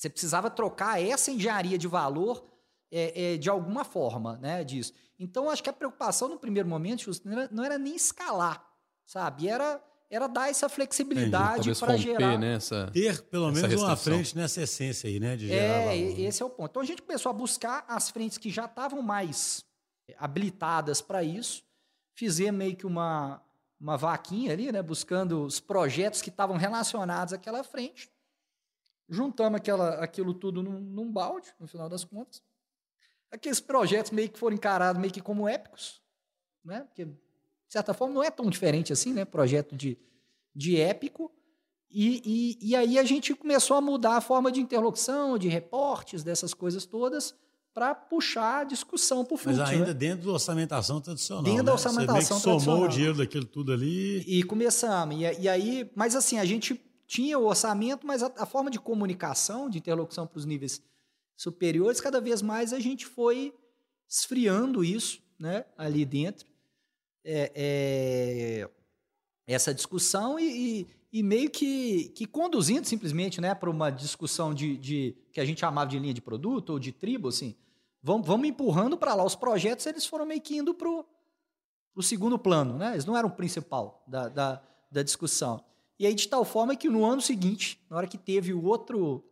[0.00, 2.42] Você precisava trocar essa engenharia de valor
[2.90, 4.94] é, é, de alguma forma, né, disso.
[5.18, 8.66] Então, acho que a preocupação no primeiro momento não era, não era nem escalar,
[9.04, 9.46] sabe?
[9.46, 12.38] Era, era dar essa flexibilidade para gerar...
[12.38, 16.16] Né, essa, ter, pelo menos, uma frente nessa essência aí, né, de gerar É, valor,
[16.16, 16.20] né?
[16.22, 16.70] esse é o ponto.
[16.70, 19.66] Então, a gente começou a buscar as frentes que já estavam mais
[20.16, 21.62] habilitadas para isso,
[22.14, 23.42] fizemos meio que uma,
[23.78, 28.10] uma vaquinha ali, né, buscando os projetos que estavam relacionados àquela frente,
[29.10, 32.40] Juntamos aquela, aquilo tudo num, num balde, no final das contas.
[33.28, 36.00] Aqueles projetos meio que foram encarados meio que como épicos,
[36.64, 36.82] né?
[36.82, 37.12] Porque, de
[37.68, 39.24] certa forma, não é tão diferente assim, né?
[39.24, 39.98] Projeto de,
[40.54, 41.32] de épico.
[41.90, 42.22] E,
[42.60, 46.54] e, e aí a gente começou a mudar a forma de interlocução, de reportes, dessas
[46.54, 47.34] coisas todas,
[47.74, 49.60] para puxar a discussão para o fluxo.
[49.60, 49.94] Mas ainda né?
[49.94, 51.42] dentro da orçamentação tradicional.
[51.42, 51.64] Dentro né?
[51.64, 54.20] da orçamentação Você meio que somou o dinheiro daquilo tudo ali.
[54.20, 55.16] E começamos.
[55.16, 58.78] E, e aí, mas assim, a gente tinha o orçamento, mas a, a forma de
[58.78, 60.80] comunicação, de interlocução para os níveis
[61.36, 63.52] superiores, cada vez mais a gente foi
[64.08, 66.46] esfriando isso né, ali dentro.
[67.24, 68.70] É, é,
[69.44, 74.76] essa discussão e, e, e, meio que, que conduzindo simplesmente né, para uma discussão de,
[74.76, 77.56] de, que a gente chamava de linha de produto ou de tribo, assim,
[78.00, 79.24] vamos, vamos empurrando para lá.
[79.24, 82.92] Os projetos eles foram meio que indo para o segundo plano, né?
[82.92, 85.68] eles não eram o principal da, da, da discussão.
[86.00, 89.22] E aí, de tal forma que no ano seguinte, na hora que teve o outro,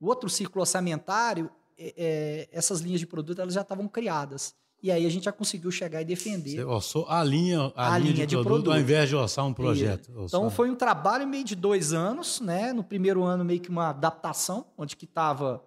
[0.00, 4.54] o outro ciclo orçamentário, é, é, essas linhas de produto elas já estavam criadas.
[4.82, 6.56] E aí a gente já conseguiu chegar e defender.
[6.56, 9.16] Você orçou a linha, a, a linha, linha, de, de produto, produto, ao invés de
[9.16, 10.10] orçar um projeto.
[10.24, 12.72] Então foi um trabalho meio de dois anos, né?
[12.72, 15.62] No primeiro ano meio que uma adaptação, onde que estava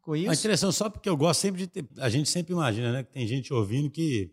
[0.00, 0.30] com isso.
[0.30, 1.86] É interessante, só porque eu gosto sempre de ter.
[1.98, 3.02] A gente sempre imagina, né?
[3.02, 4.32] Que tem gente ouvindo que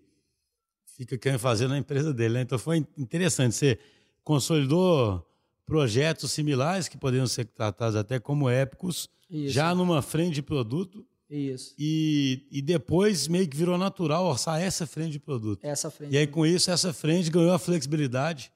[0.95, 2.41] fica querendo fazer na empresa dele, né?
[2.43, 3.55] Então foi interessante.
[3.55, 3.77] Você
[4.23, 5.27] consolidou
[5.65, 9.53] projetos similares que poderiam ser tratados até como épicos, Isso.
[9.53, 11.05] já numa frente de produto.
[11.29, 11.73] Isso.
[11.79, 15.63] E, e depois meio que virou natural orçar essa frente de produto.
[15.63, 16.13] Essa frente.
[16.13, 18.51] E aí, com isso, essa frente ganhou a flexibilidade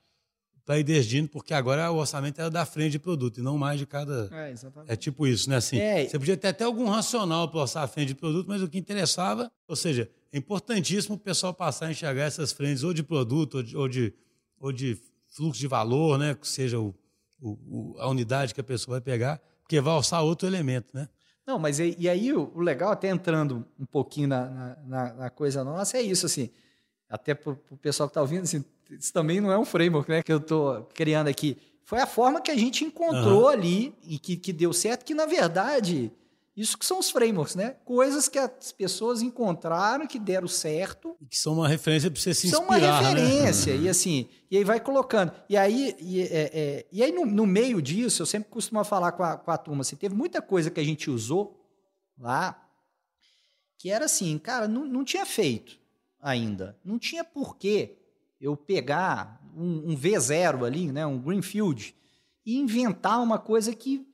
[0.67, 3.79] para ir desdindo, porque agora o orçamento era da frente de produto e não mais
[3.79, 4.29] de cada.
[4.33, 4.91] É, exatamente.
[4.91, 5.55] É tipo isso, né?
[5.55, 6.05] Assim, é.
[6.05, 8.77] Você podia ter até algum racional para orçar a frente de produto, mas o que
[8.77, 13.55] interessava, ou seja, é importantíssimo o pessoal passar a enxergar essas frentes ou de produto
[13.55, 14.13] ou de, ou de,
[14.59, 14.97] ou de
[15.37, 16.33] fluxo de valor, né?
[16.33, 16.95] que seja o,
[17.39, 20.87] o, a unidade que a pessoa vai pegar, porque vai alçar outro elemento.
[20.93, 21.07] Né?
[21.45, 25.29] Não, mas e, e aí o, o, legal, até entrando um pouquinho na, na, na
[25.29, 26.49] coisa nossa, é isso, assim,
[27.07, 30.23] até para o pessoal que está ouvindo, assim, isso também não é um framework né,
[30.23, 31.57] que eu estou criando aqui.
[31.83, 33.47] Foi a forma que a gente encontrou uhum.
[33.47, 36.11] ali e que, que deu certo, que na verdade
[36.57, 37.75] isso que são os frameworks, né?
[37.85, 41.15] Coisas que as pessoas encontraram, que deram certo.
[41.21, 42.99] E que são uma referência para você se inspirar, São uma né?
[42.99, 43.83] referência, né?
[43.83, 45.31] e assim, e aí vai colocando.
[45.47, 49.11] E aí, e, é, é, e aí no, no, meio disso, eu sempre costumo falar
[49.11, 51.63] com a, com a turma, assim, teve muita coisa que a gente usou
[52.17, 52.59] lá,
[53.77, 55.79] que era assim, cara, não, não tinha feito
[56.19, 56.75] ainda.
[56.83, 57.99] Não tinha porquê
[58.41, 61.93] eu pegar um, um V0 ali, né, um Greenfield,
[62.43, 64.07] e inventar uma coisa que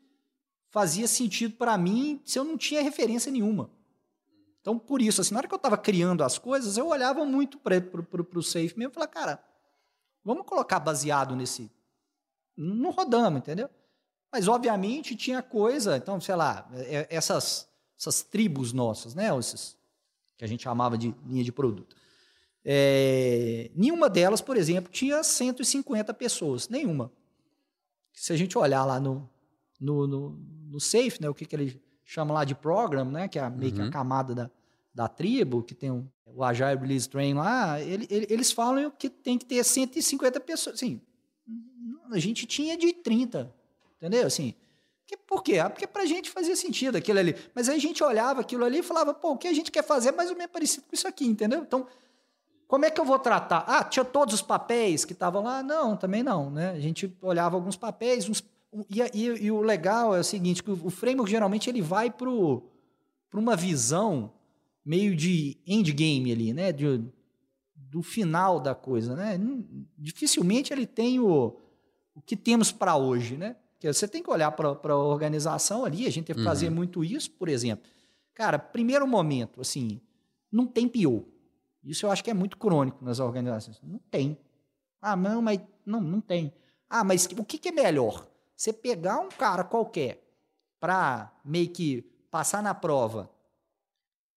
[0.73, 3.69] fazia sentido para mim se eu não tinha referência nenhuma.
[4.59, 7.57] Então, por isso, assim, na hora que eu estava criando as coisas, eu olhava muito
[7.57, 7.79] para
[8.35, 9.43] o safe mesmo e falava, cara,
[10.23, 11.69] Vamos colocar baseado nesse.
[12.55, 13.69] Não rodamos, entendeu?
[14.31, 15.97] Mas, obviamente, tinha coisa.
[15.97, 17.67] Então, sei lá, é, essas,
[17.99, 19.37] essas tribos nossas, né?
[19.37, 19.75] Esses,
[20.37, 21.95] que a gente chamava de linha de produto.
[22.63, 26.69] É, nenhuma delas, por exemplo, tinha 150 pessoas.
[26.69, 27.11] Nenhuma.
[28.13, 29.29] Se a gente olhar lá no,
[29.83, 33.37] no, no, no Safe, né, o que, que ele chama lá de program, né, que
[33.37, 33.75] é meio uhum.
[33.75, 33.91] que a uhum.
[33.91, 34.51] camada da,
[34.93, 39.09] da tribo, que tem um, o Agile Release Train lá, ele, ele, eles falam que
[39.09, 40.75] tem que ter 150 pessoas.
[40.75, 41.01] Assim,
[42.11, 43.53] a gente tinha de 30,
[43.97, 44.25] entendeu?
[44.25, 44.53] Assim,
[45.05, 45.59] que, por quê?
[45.59, 47.35] Ah, porque pra gente fazia sentido aquilo ali.
[47.53, 49.83] Mas aí a gente olhava aquilo ali e falava, pô, o que a gente quer
[49.83, 51.59] fazer é mais ou menos parecido com isso aqui, entendeu?
[51.59, 51.85] Então,
[52.67, 53.65] como é que eu vou tratar?
[53.67, 55.61] Ah, tinha todos os papéis que estavam lá?
[55.61, 56.71] Não, também não, né?
[56.71, 58.43] A gente olhava alguns papéis, uns,
[58.89, 62.29] e, e, e, o legal é o seguinte, que o, framework geralmente ele vai para
[62.29, 64.33] uma visão
[64.85, 66.71] meio de endgame ali, né?
[66.71, 67.01] De,
[67.75, 69.39] do final da coisa, né?
[69.97, 71.57] Dificilmente ele tem o,
[72.15, 73.55] o que temos para hoje, né?
[73.73, 76.75] Porque você tem que olhar para a organização ali, a gente tem que fazer uhum.
[76.75, 77.85] muito isso, por exemplo.
[78.33, 79.99] Cara, primeiro momento, assim,
[80.51, 81.25] não tem PO.
[81.83, 83.79] Isso eu acho que é muito crônico nas organizações.
[83.83, 84.37] Não tem.
[85.01, 86.53] Ah, não, mas não, não tem.
[86.89, 88.27] Ah, mas o que, que é melhor?
[88.55, 90.23] Você pegar um cara qualquer
[90.79, 93.29] para meio que passar na prova,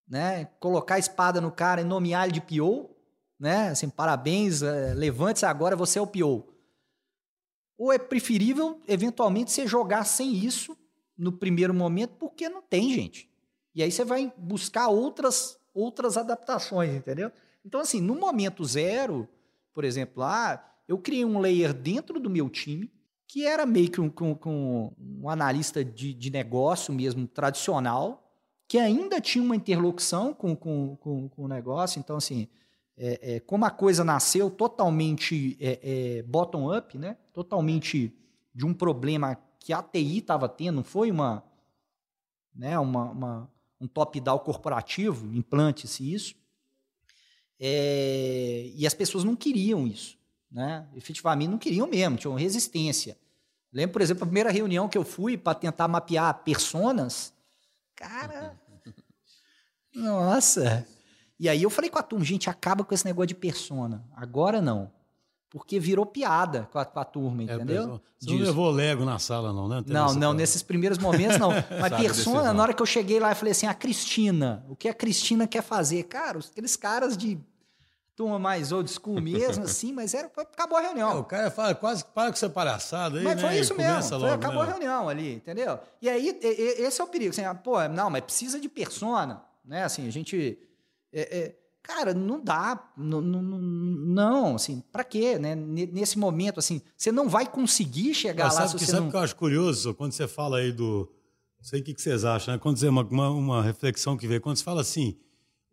[0.09, 0.46] né?
[0.61, 2.90] Colocar a espada no cara e nomear ele de PO,
[3.38, 3.68] né?
[3.68, 6.46] Assim, parabéns, é, levante-se agora, você é o PO.
[7.79, 10.76] Ou é preferível, eventualmente, você jogar sem isso
[11.16, 13.31] no primeiro momento, porque não tem, gente.
[13.74, 17.31] E aí você vai buscar outras outras adaptações, entendeu?
[17.62, 19.29] Então, assim, no momento zero,
[19.74, 22.90] por exemplo, lá, eu criei um layer dentro do meu time,
[23.29, 28.23] que era meio que um, um analista de, de negócio mesmo tradicional,
[28.69, 31.99] que ainda tinha uma interlocução com, com, com, com o negócio.
[31.99, 32.49] Então, assim,
[32.97, 35.81] é, é, como a coisa nasceu totalmente é,
[36.19, 37.17] é bottom-up, né?
[37.33, 38.12] totalmente
[38.55, 41.45] de um problema que a TI estava tendo, não foi uma,
[42.55, 46.35] né, uma, uma, um top-down corporativo, implante-se isso.
[47.59, 50.19] É, e as pessoas não queriam isso.
[50.57, 50.87] Né?
[50.97, 53.14] Efetivamente não queriam mesmo, tinham resistência.
[53.71, 57.31] Lembro, por exemplo, a primeira reunião que eu fui para tentar mapear personas.
[57.95, 58.59] Cara,
[59.95, 60.87] nossa.
[61.38, 64.03] E aí eu falei com a turma, gente, acaba com esse negócio de persona.
[64.16, 64.90] Agora não.
[65.51, 68.01] Porque virou piada com a, com a turma, é, entendeu?
[68.19, 69.85] você não levou Lego na sala, não, né?
[69.87, 71.51] Não, não, nesses primeiros momentos não.
[71.79, 74.88] Mas persona, na hora que eu cheguei lá, eu falei assim: a Cristina, o que
[74.88, 76.05] a Cristina quer fazer?
[76.05, 77.38] Cara, aqueles caras de
[78.16, 81.11] turma mais old school mesmo, assim, mas era, acabou a reunião.
[81.11, 83.42] É, o cara fala, quase para com essa palhaçada aí, Mas né?
[83.42, 84.68] foi isso mesmo, foi, logo, acabou né?
[84.68, 85.79] a reunião ali, entendeu?
[86.00, 89.85] E aí, esse é o perigo, assim, ah, pô, não, mas precisa de persona, né?
[89.85, 90.59] Assim, a gente...
[91.12, 91.55] É, é,
[91.87, 95.55] Cara, não dá, não, não, não assim, para quê, né?
[95.55, 99.07] Nesse momento, assim, você não vai conseguir chegar lá sabe se que, sabe não...
[99.07, 101.09] o que eu acho curioso quando você fala aí do,
[101.59, 102.59] não sei o que, que vocês acham, né?
[102.59, 105.16] Quando você uma, uma, uma reflexão que vem, quando você fala assim,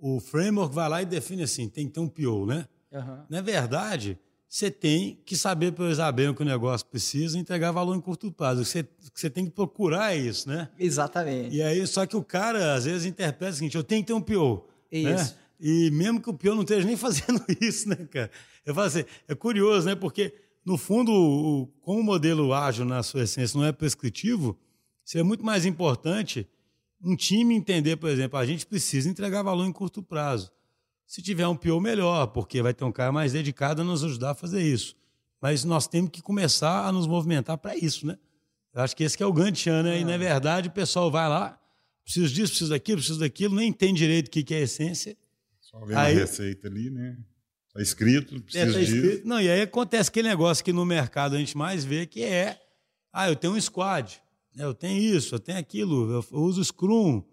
[0.06, 2.68] o framework vai lá e define assim, tem que ter um PO, né?
[2.92, 3.20] Uhum.
[3.30, 7.72] Na verdade, você tem que saber priorizar bem o que o negócio precisa e entregar
[7.72, 8.66] valor em curto prazo.
[8.66, 10.68] Você, você tem que procurar isso, né?
[10.78, 11.56] Exatamente.
[11.56, 14.14] E aí, só que o cara, às vezes, interpreta o seguinte, eu tenho que ter
[14.14, 14.68] um PO.
[14.92, 15.00] Né?
[15.00, 15.36] Isso.
[15.36, 15.40] Né?
[15.62, 18.30] E mesmo que o peão não esteja nem fazendo isso, né, cara?
[18.66, 19.96] Eu falo assim, é curioso, né?
[19.96, 20.34] Porque,
[20.66, 24.60] no fundo, como o modelo ágil, na sua essência, não é prescritivo,
[25.06, 26.46] seria muito mais importante
[27.04, 30.52] um time entender, por exemplo, a gente precisa entregar valor em curto prazo.
[31.06, 34.32] Se tiver um PO, melhor, porque vai ter um cara mais dedicado a nos ajudar
[34.32, 34.96] a fazer isso.
[35.42, 38.18] Mas nós temos que começar a nos movimentar para isso, né?
[38.74, 40.00] Eu acho que esse que é o grande né?
[40.00, 41.60] E, na verdade, o pessoal vai lá,
[42.04, 45.16] preciso disso, preciso daquilo, preciso daquilo, nem tem direito o que é a essência,
[45.60, 47.18] só vendo aí, a receita ali, né?
[47.68, 49.28] Está escrito, precisa é, tá escrito.
[49.28, 52.60] Não, e aí acontece aquele negócio que no mercado a gente mais vê, que é,
[53.12, 54.23] ah, eu tenho um squad?
[54.58, 57.24] Eu tenho isso, eu tenho aquilo, eu uso Scrum,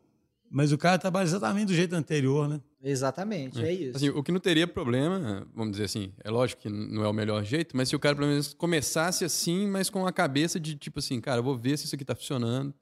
[0.50, 2.60] mas o cara trabalha exatamente do jeito anterior, né?
[2.82, 3.96] Exatamente, é, é isso.
[3.96, 7.12] Assim, o que não teria problema, vamos dizer assim, é lógico que não é o
[7.12, 10.74] melhor jeito, mas se o cara pelo menos começasse assim, mas com a cabeça de
[10.74, 12.74] tipo assim, cara, eu vou ver se isso aqui está funcionando,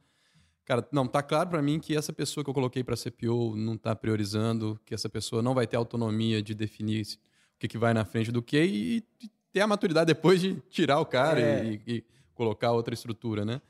[0.69, 3.73] Cara, não, tá claro para mim que essa pessoa que eu coloquei para CPO não
[3.73, 7.95] está priorizando, que essa pessoa não vai ter autonomia de definir o que, que vai
[7.95, 11.65] na frente do que e, e ter a maturidade depois de tirar o cara é.
[11.65, 13.63] e, e, colocar outra estrutura, né?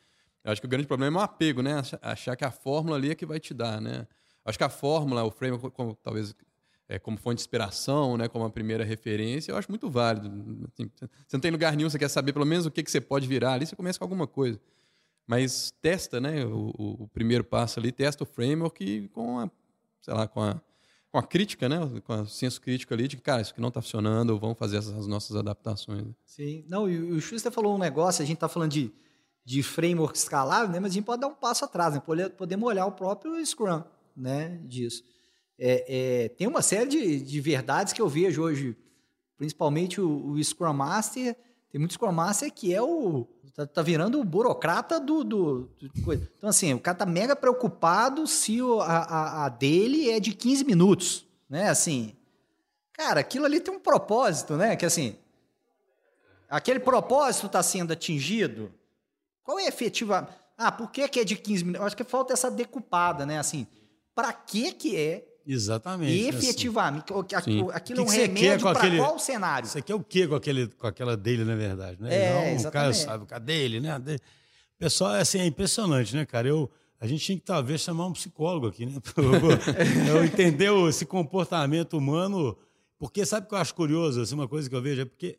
[0.48, 1.82] Eu acho que o grande problema é o apego, né?
[2.00, 4.06] Achar que a fórmula ali é que vai te dar, né?
[4.46, 6.34] Acho que a fórmula, o frame, como, talvez
[6.88, 10.26] é, como fonte de inspiração, né, como a primeira referência, eu acho muito válido.
[10.72, 12.98] Assim, você não tem lugar nenhum, você quer saber pelo menos o que, que você
[12.98, 14.58] pode virar ali, você começa com alguma coisa.
[15.26, 16.42] Mas testa, né?
[16.46, 19.50] O, o, primeiro passo ali, testa o framework com a,
[20.00, 20.58] sei lá, com a,
[21.10, 21.78] com a crítica, né?
[22.06, 24.78] Com o senso crítico ali de que, cara, isso aqui não está funcionando, vamos fazer
[24.78, 26.06] essas nossas adaptações.
[26.24, 26.64] Sim.
[26.66, 28.90] Não, e o Schuster falou um negócio, a gente está falando de,
[29.48, 30.78] de framework escalável, né?
[30.78, 32.02] Mas a gente pode dar um passo atrás, né?
[32.36, 33.82] Podemos olhar o próprio Scrum,
[34.14, 34.60] né?
[34.64, 35.02] Disso.
[35.58, 38.76] É, é, tem uma série de, de verdades que eu vejo hoje,
[39.38, 41.34] principalmente o, o Scrum Master,
[41.70, 43.26] tem muito Scrum Master que é o.
[43.54, 46.30] Tá, tá virando o burocrata do, do, do, coisa.
[46.36, 50.62] Então, assim, o cara tá mega preocupado se o, a, a, dele é de 15
[50.64, 51.26] minutos.
[51.48, 51.70] Né?
[51.70, 52.14] Assim.
[52.92, 54.76] Cara, aquilo ali tem um propósito, né?
[54.76, 55.16] Que assim.
[56.50, 58.70] Aquele propósito está sendo atingido.
[59.48, 60.28] Qual é efetiva?
[60.58, 61.86] Ah, por que, que é de 15 minutos?
[61.86, 63.38] Acho que falta essa decupada, né?
[63.38, 63.66] Assim,
[64.14, 66.28] para que que é Exatamente.
[66.28, 66.36] Assim.
[66.36, 67.06] Efetivamente.
[67.34, 67.66] Assim.
[67.72, 69.66] Aquilo que é um remédio para qual cenário?
[69.66, 71.96] Você quer o quê com, aquele, com aquela dele, na verdade?
[71.98, 72.14] Né?
[72.14, 72.66] É, Não, exatamente.
[72.66, 73.98] O cara sabe, o dele, né?
[73.98, 74.20] Dele.
[74.78, 76.46] Pessoal, é, assim, é impressionante, né, cara?
[76.46, 78.92] Eu, a gente tinha que talvez chamar um psicólogo aqui, né?
[80.14, 82.54] eu entender esse comportamento humano.
[82.98, 84.20] Porque sabe o que eu acho curioso?
[84.20, 85.38] Assim, uma coisa que eu vejo é porque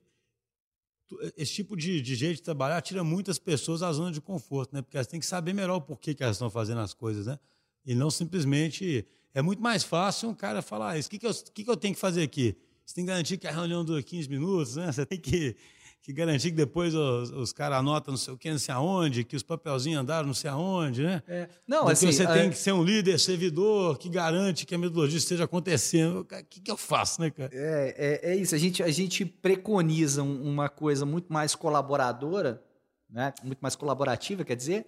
[1.35, 4.81] esse tipo de, de jeito de trabalhar tira muitas pessoas da zona de conforto, né?
[4.81, 7.39] Porque elas têm que saber melhor o porquê que elas estão fazendo as coisas, né?
[7.85, 11.07] E não simplesmente é muito mais fácil um cara falar isso.
[11.07, 12.55] O que, que, eu, que, que eu tenho que fazer aqui?
[12.85, 14.91] Você tem que garantir que a reunião dura 15 minutos, né?
[14.91, 15.55] Você tem que,
[16.01, 19.23] que garantir que depois os, os caras anotam não sei o que, não sei aonde,
[19.23, 21.21] que os papelzinhos andaram não sei aonde, né?
[21.27, 21.49] É.
[21.67, 22.33] Não, Porque assim, você é...
[22.33, 26.21] tem que ser um líder, servidor, que garante que a metodologia esteja acontecendo.
[26.21, 27.49] O que, que eu faço, né, cara?
[27.53, 28.55] É, é, é isso.
[28.55, 32.63] A gente, a gente preconiza uma coisa muito mais colaboradora,
[33.09, 33.33] né?
[33.43, 34.85] muito mais colaborativa, quer dizer,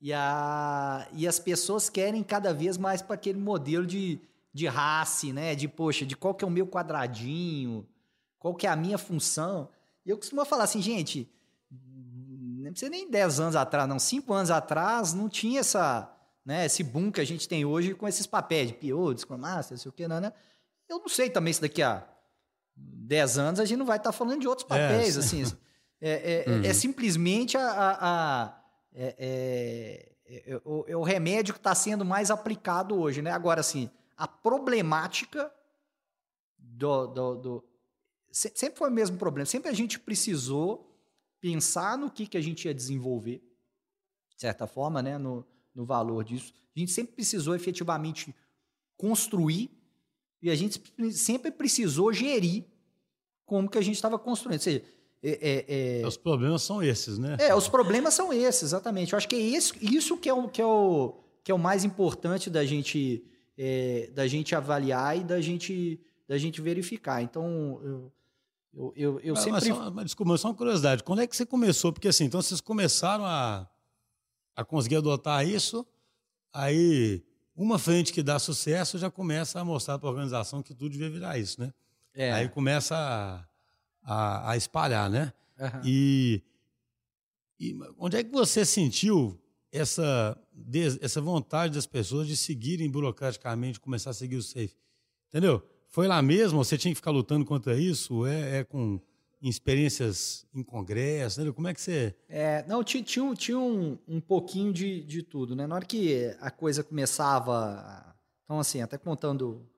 [0.00, 4.20] e, a, e as pessoas querem cada vez mais para aquele modelo de,
[4.52, 5.54] de race, né?
[5.54, 7.86] De, poxa, de qual que é o meu quadradinho,
[8.38, 9.68] qual que é a minha função.
[10.04, 11.30] E eu costumo falar assim, gente,
[11.70, 16.10] não precisa nem 10 anos atrás, não, 5 anos atrás não tinha essa,
[16.44, 19.38] né, esse boom que a gente tem hoje com esses papéis de PO, de Scrum
[19.38, 20.32] Master, sei o que, não, né?
[20.88, 22.06] Eu não sei também se daqui a
[22.76, 25.44] 10 anos a gente não vai estar tá falando de outros papéis, é, assim.
[26.00, 26.64] É, é, uhum.
[26.64, 28.62] é, simplesmente a, a, a
[28.94, 33.30] é, é, é, é, o remédio que está sendo mais aplicado hoje, né?
[33.30, 35.50] Agora, assim, a problemática
[36.58, 37.64] do, do, do,
[38.32, 39.46] sempre foi o mesmo problema.
[39.46, 40.90] Sempre a gente precisou
[41.40, 43.42] pensar no que, que a gente ia desenvolver,
[44.34, 45.18] de certa forma, né?
[45.18, 46.52] No, no valor disso.
[46.74, 48.34] A gente sempre precisou efetivamente
[48.96, 49.70] construir
[50.40, 52.64] e a gente sempre precisou gerir
[53.44, 54.58] como que a gente estava construindo.
[54.58, 54.82] Ou seja,
[55.22, 57.36] é, é, é, os problemas são esses, né?
[57.38, 59.12] É, os problemas são esses, exatamente.
[59.12, 61.14] Eu acho que é isso, isso que, é o, que, é o,
[61.44, 63.24] que é o mais importante da gente,
[63.56, 67.22] é, da gente avaliar e da gente, da gente verificar.
[67.22, 68.12] Então, eu,
[68.72, 69.60] eu, eu, eu mas, sempre.
[69.60, 71.02] Mas só, mas, desculpa, só uma curiosidade.
[71.02, 71.92] Quando é que você começou?
[71.92, 73.68] Porque assim, então vocês começaram a,
[74.56, 75.86] a conseguir adotar isso,
[76.52, 77.22] aí
[77.54, 81.10] uma frente que dá sucesso já começa a mostrar para a organização que tudo devia
[81.10, 81.72] virar isso, né?
[82.14, 82.32] É.
[82.32, 83.52] Aí começa a
[84.02, 85.32] a, a espalhar, né?
[85.58, 85.80] Uhum.
[85.84, 86.42] E,
[87.58, 89.38] e, onde é que você sentiu
[89.70, 90.36] essa,
[91.00, 94.76] essa vontade das pessoas de seguirem burocraticamente, começar a seguir o SAFE?
[95.28, 95.62] Entendeu?
[95.92, 96.64] Foi lá mesmo?
[96.64, 98.26] Você tinha que ficar lutando contra isso?
[98.26, 98.98] É, é com
[99.42, 101.38] experiências em congresso?
[101.38, 101.52] Entendeu?
[101.52, 102.16] Como é que você.
[102.30, 105.66] É, não, tinha, tinha, tinha um, um pouquinho de, de tudo, né?
[105.66, 108.16] Na hora que a coisa começava.
[108.44, 109.68] Então, assim, até contando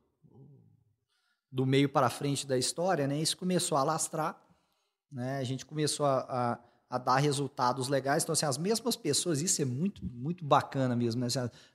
[1.51, 4.37] do meio para frente da história, né, isso começou a alastrar,
[5.11, 6.59] né, a gente começou a, a,
[6.91, 8.25] a, dar resultados legais.
[8.25, 11.29] Então, assim, as mesmas pessoas, isso é muito, muito bacana mesmo, né,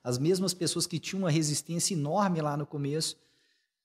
[0.04, 3.16] as mesmas pessoas que tinham uma resistência enorme lá no começo,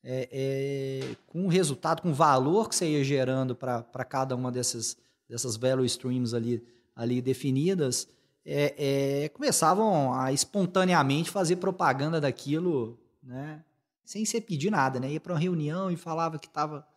[0.08, 4.96] é, é, com resultado, com valor que você ia gerando para cada uma dessas,
[5.28, 6.64] dessas value streams ali,
[6.96, 8.08] ali definidas,
[8.46, 13.64] é, é, começavam a espontaneamente fazer propaganda daquilo, né?
[14.04, 15.12] sem você pedir nada, né?
[15.12, 16.88] Ia para uma reunião e falava que estava.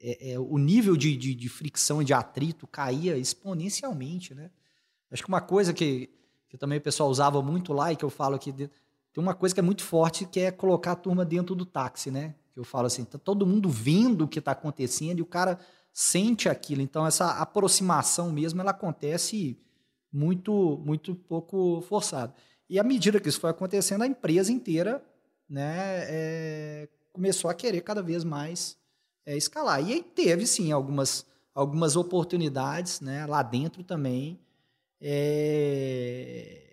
[0.00, 4.50] É, é, o nível de, de, de, fricção e de atrito caía exponencialmente, né?
[5.10, 6.10] Acho que uma coisa que,
[6.48, 8.52] que também o pessoal usava muito lá e que eu falo aqui,
[9.14, 12.10] tem uma coisa que é muito forte que é colocar a turma dentro do táxi,
[12.10, 12.34] né?
[12.56, 15.58] Eu falo assim, tá todo mundo vendo o que está acontecendo e o cara
[15.92, 16.82] sente aquilo.
[16.82, 19.56] Então essa aproximação mesmo ela acontece
[20.12, 22.34] muito muito pouco forçado.
[22.68, 25.00] E à medida que isso foi acontecendo, a empresa inteira
[25.48, 28.76] né, é, começou a querer cada vez mais
[29.24, 29.80] é, escalar.
[29.80, 34.40] E aí teve, sim, algumas, algumas oportunidades né, lá dentro também
[35.00, 36.63] é,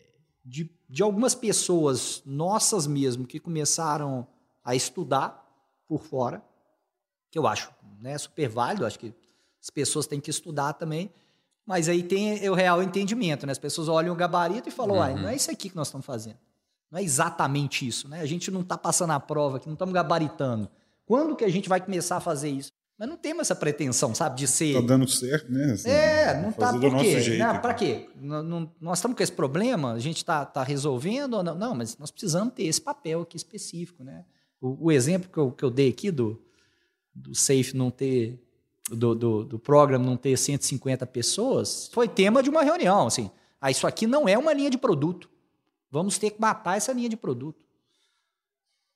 [0.44, 4.28] de, de algumas pessoas nossas mesmo que começaram
[4.64, 5.46] a estudar
[5.88, 6.44] por fora,
[7.30, 9.14] que eu acho né, super válido, acho que
[9.62, 11.12] as pessoas têm que estudar também,
[11.66, 13.52] mas aí tem o real entendimento, né?
[13.52, 15.22] As pessoas olham o gabarito e falam, uhum.
[15.22, 16.38] não é isso aqui que nós estamos fazendo.
[16.90, 18.20] Não é exatamente isso, né?
[18.22, 20.70] A gente não está passando a prova aqui, não estamos gabaritando.
[21.06, 22.72] Quando que a gente vai começar a fazer isso?
[23.02, 24.76] Mas não temos essa pretensão, sabe, de ser.
[24.76, 25.72] Tá dando certo, né?
[25.72, 27.36] Assim, é, não tá por quê?
[27.36, 27.58] Né?
[27.58, 28.08] Para quê?
[28.16, 31.56] Não, não, nós estamos com esse problema, a gente está tá resolvendo ou não?
[31.56, 34.24] Não, mas nós precisamos ter esse papel aqui específico, né?
[34.62, 36.40] O, o exemplo que eu, que eu dei aqui do,
[37.12, 38.40] do Safe não ter.
[38.88, 43.08] Do, do, do programa não ter 150 pessoas foi tema de uma reunião.
[43.08, 45.28] Assim, ah, isso aqui não é uma linha de produto.
[45.90, 47.66] Vamos ter que matar essa linha de produto.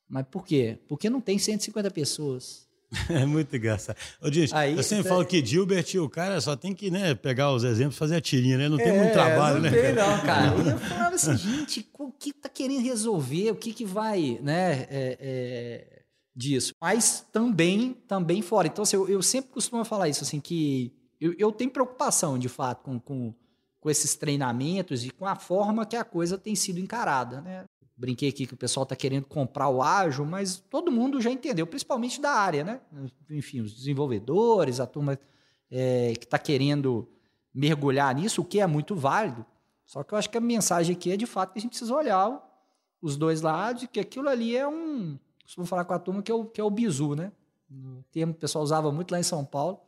[0.08, 0.78] Mas por quê?
[0.88, 2.65] Porque não tem 150 pessoas.
[3.10, 3.98] É muito engraçado.
[4.22, 5.10] Ô, gente, Aí, eu sempre é...
[5.10, 8.22] falo que Gilbert, o cara só tem que né, pegar os exemplos e fazer a
[8.22, 8.70] tirinha, né?
[8.70, 9.70] Não tem é, muito trabalho, não né?
[9.70, 10.56] Não tem, não, cara.
[10.66, 13.52] E eu falava assim, gente, o que tá querendo resolver?
[13.52, 14.88] O que, que vai, né?
[14.90, 16.02] É, é,
[16.36, 16.74] disso.
[16.82, 18.68] Mas também, também fora.
[18.68, 22.50] Então, assim, eu, eu, sempre costumo falar isso, assim, que eu, eu tenho preocupação, de
[22.50, 23.34] fato, com, com,
[23.80, 27.66] com esses treinamentos e com a forma que a coisa tem sido encarada, né?
[27.98, 31.66] Brinquei aqui que o pessoal está querendo comprar o ágil, mas todo mundo já entendeu,
[31.66, 32.82] principalmente da área, né?
[33.30, 35.18] Enfim, os desenvolvedores, a turma
[35.72, 37.08] é, que está querendo
[37.54, 39.46] mergulhar nisso, o que é muito válido.
[39.86, 41.94] Só que eu acho que a mensagem aqui é de fato que a gente precisa
[41.94, 42.44] olhar
[43.02, 45.18] os dois lados e que aquilo ali é um.
[45.56, 47.32] Vou falar com a turma que é o, que é o bizu, né?
[47.72, 49.80] O termo que o pessoal usava muito lá em São Paulo.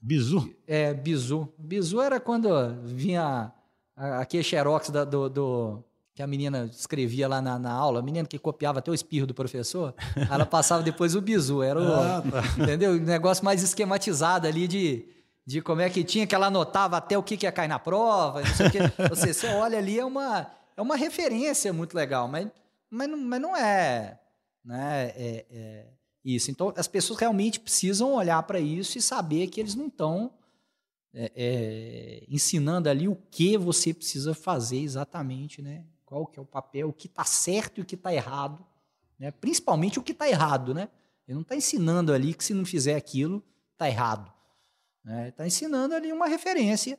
[0.00, 0.54] Bizu?
[0.66, 1.48] É, bizu.
[1.58, 2.48] Bizu era quando
[2.84, 3.52] vinha
[3.96, 5.84] aquele xerox da, do, do
[6.14, 9.26] que a menina escrevia lá na, na, aula, a menina que copiava até o espirro
[9.26, 9.92] do professor,
[10.30, 12.62] ela passava depois o bizu, era o, ah, tá.
[12.62, 12.94] entendeu?
[13.00, 15.08] Negócio mais esquematizado ali de,
[15.44, 17.80] de como é que tinha, que ela anotava até o que, que ia cair na
[17.80, 18.78] prova, não sei o que.
[19.08, 20.46] Você, você olha ali, é uma,
[20.76, 22.46] é uma referência muito legal, mas,
[22.88, 24.20] mas, não, mas não é,
[24.64, 25.86] né, é, é
[26.24, 26.48] isso.
[26.48, 30.32] Então, as pessoas realmente precisam olhar para isso e saber que eles não estão
[31.12, 35.84] é, é, ensinando ali o que você precisa fazer exatamente, né?
[36.14, 38.64] Qual que é o papel, o que está certo e o que está errado,
[39.18, 39.32] né?
[39.32, 40.72] principalmente o que está errado.
[40.72, 40.88] Né?
[41.26, 43.42] Ele não está ensinando ali que se não fizer aquilo,
[43.72, 44.32] está errado.
[45.04, 45.30] Né?
[45.30, 46.96] Está ensinando ali uma referência,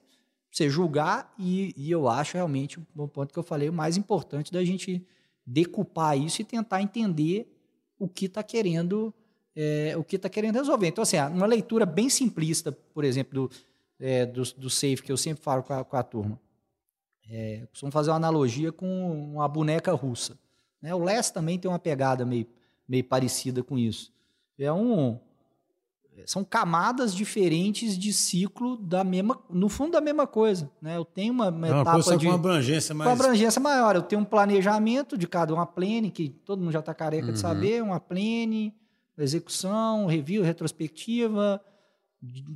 [0.51, 4.51] você julgar, e, e eu acho realmente, o ponto que eu falei, o mais importante
[4.51, 5.01] da gente
[5.47, 7.47] decupar isso e tentar entender
[7.97, 9.13] o que está querendo
[9.55, 10.87] é, o que está querendo resolver.
[10.87, 13.55] Então, assim, uma leitura bem simplista, por exemplo, do,
[13.97, 16.37] é, do, do SAFE, que eu sempre falo com a, com a turma.
[17.29, 20.37] É, costumo fazer uma analogia com uma boneca russa.
[20.81, 20.93] Né?
[20.93, 22.47] O Les também tem uma pegada meio,
[22.87, 24.13] meio parecida com isso.
[24.57, 25.19] É um,
[26.25, 30.95] são camadas diferentes de ciclo da mesma, no fundo da mesma coisa, né?
[30.95, 33.61] Eu tenho uma, uma é uma etapa coisa de com uma abrangência mais, com abrangência
[33.61, 33.95] maior.
[33.95, 37.33] Eu tenho um planejamento de cada uma plane que todo mundo já está careca uhum.
[37.33, 38.73] de saber, uma plane,
[39.17, 41.61] execução, review, retrospectiva.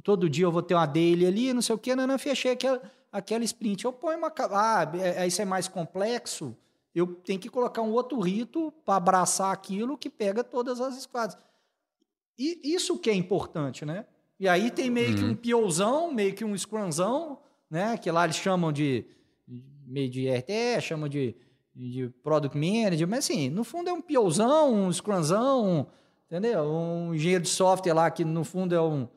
[0.04, 2.52] Todo dia eu vou ter uma daily ali, não sei o que, não, não fechei
[2.52, 2.82] aquela
[3.12, 3.86] aquela sprint.
[3.86, 4.34] Eu ponho uma.
[4.52, 6.56] Ah, é, é, isso é mais complexo.
[6.94, 11.38] Eu tenho que colocar um outro rito para abraçar aquilo que pega todas as squads.
[12.38, 14.06] E isso que é importante, né?
[14.40, 15.16] E aí tem meio uhum.
[15.16, 15.36] que um uhum.
[15.36, 17.40] piozão, meio que um scrumzão,
[17.70, 17.98] né?
[17.98, 19.06] Que lá eles chamam de
[19.86, 21.36] meio de RTE, chamam de,
[21.76, 25.88] de Product Manager, mas assim, no fundo é um piozão, um scrumzão,
[26.28, 26.64] entendeu?
[26.64, 29.08] Um engenheiro de software lá que no fundo é um,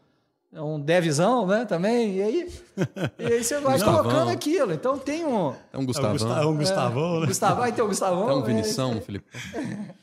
[0.61, 2.53] um devzão, né, também, e aí,
[3.18, 4.72] e aí você vai colocando aquilo.
[4.72, 5.55] Então tem um...
[5.72, 6.11] É um Gustavão.
[6.11, 7.26] É um Gustavão, é, né?
[7.26, 8.30] Gustavão, aí tem o Gustavão.
[8.30, 9.26] É um Vinição, é, Felipe.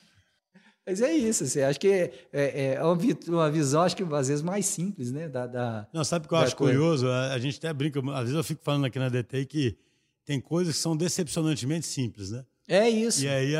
[0.89, 4.41] Mas é isso, assim, acho que é, é, é uma visão, acho que às vezes
[4.41, 5.29] mais simples, né?
[5.29, 6.73] Da, da Não, sabe o que eu acho coisa.
[6.73, 7.07] curioso?
[7.07, 9.77] A, a, gente até brinca, às vezes eu fico falando aqui na DT que
[10.25, 12.43] tem coisas que são decepcionantemente simples, né?
[12.67, 13.23] É isso.
[13.23, 13.55] E aí,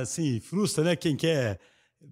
[0.00, 0.96] assim, frustra, né?
[0.96, 1.58] Quem quer.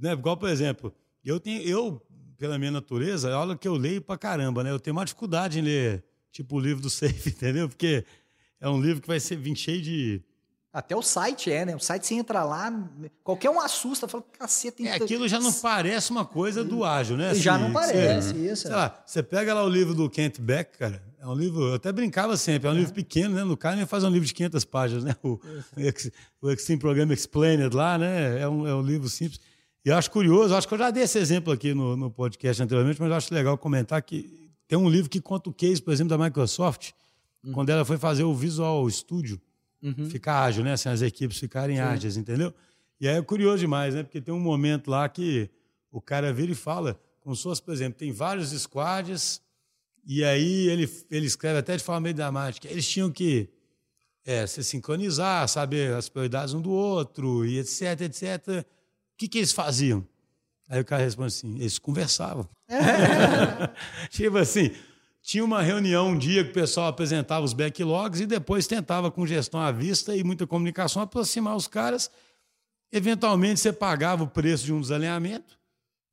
[0.00, 0.12] Né?
[0.12, 1.62] Igual, por exemplo, eu tenho.
[1.62, 2.02] Eu,
[2.38, 4.70] pela minha natureza, olha que eu leio pra caramba, né?
[4.70, 7.68] Eu tenho uma dificuldade em ler, tipo, o livro do Safe, entendeu?
[7.68, 8.04] Porque
[8.60, 10.22] é um livro que vai ser vir cheio de.
[10.72, 11.74] Até o site é, né?
[11.74, 12.72] O site você entra lá,
[13.24, 14.82] qualquer um assusta, fala, caceta.
[14.82, 17.30] É, aquilo já não parece uma coisa do ágil, né?
[17.30, 18.62] Assim, já não parece, você, isso.
[18.62, 21.74] Sei lá, você pega lá o livro do Kent Beck, cara, é um livro, eu
[21.74, 22.78] até brincava sempre, é um é.
[22.78, 23.42] livro pequeno, né?
[23.42, 25.16] No cara faz um livro de 500 páginas, né?
[25.22, 25.40] O,
[26.40, 28.40] o Extreme Program Explained lá, né?
[28.40, 29.40] É um, é um livro simples.
[29.84, 32.62] E eu acho curioso, acho que eu já dei esse exemplo aqui no, no podcast
[32.62, 35.92] anteriormente, mas eu acho legal comentar que tem um livro que conta o case, por
[35.92, 36.90] exemplo, da Microsoft,
[37.42, 37.52] uhum.
[37.52, 39.40] quando ela foi fazer o Visual Studio,
[39.82, 40.10] uhum.
[40.10, 40.72] ficar ágil, né?
[40.72, 41.82] Assim, as equipes ficarem Sim.
[41.82, 42.52] ágeis, entendeu?
[43.00, 44.02] E aí é curioso demais, né?
[44.02, 45.48] Porque tem um momento lá que
[45.90, 47.00] o cara vira e fala,
[47.34, 49.40] se fosse, por exemplo, tem vários squads,
[50.04, 52.68] e aí ele, ele escreve até de forma meio dramática.
[52.68, 53.48] Eles tinham que
[54.26, 58.66] é, se sincronizar, saber as prioridades um do outro, e etc, etc
[59.18, 60.06] que, que eles faziam?
[60.68, 62.48] Aí o cara responde assim: eles conversavam.
[64.10, 64.70] tipo assim,
[65.20, 69.26] tinha uma reunião um dia que o pessoal apresentava os backlogs e depois tentava, com
[69.26, 72.10] gestão à vista e muita comunicação, aproximar os caras
[72.90, 75.58] Eventualmente você pagava o preço de um desalinhamento,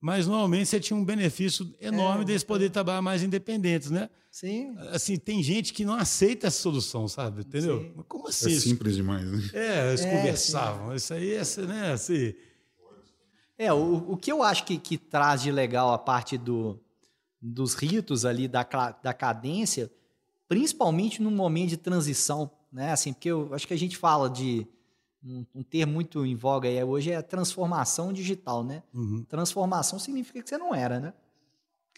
[0.02, 4.10] mas normalmente você tinha um benefício enorme é, deles poder trabalhar mais independentes, né?
[4.30, 4.76] Sim.
[4.92, 7.42] Assim, tem gente que não aceita essa solução, sabe?
[7.42, 7.82] Entendeu?
[7.82, 8.04] Sim.
[8.10, 8.56] Como assim?
[8.56, 9.50] É simples demais, né?
[9.54, 10.90] É, eles é, conversavam.
[10.90, 10.96] Sim.
[10.96, 11.92] Isso aí, essa, né?
[11.94, 12.34] Assim.
[13.58, 16.80] É, o, o que eu acho que, que traz de legal a parte do,
[17.42, 18.64] dos ritos ali, da,
[19.02, 19.92] da cadência,
[20.48, 22.92] principalmente num momento de transição, né?
[22.92, 24.68] Assim, porque eu acho que a gente fala de
[25.24, 28.84] um, um termo muito em voga aí hoje é transformação digital, né?
[28.94, 29.24] Uhum.
[29.24, 31.14] Transformação significa que você não era, né?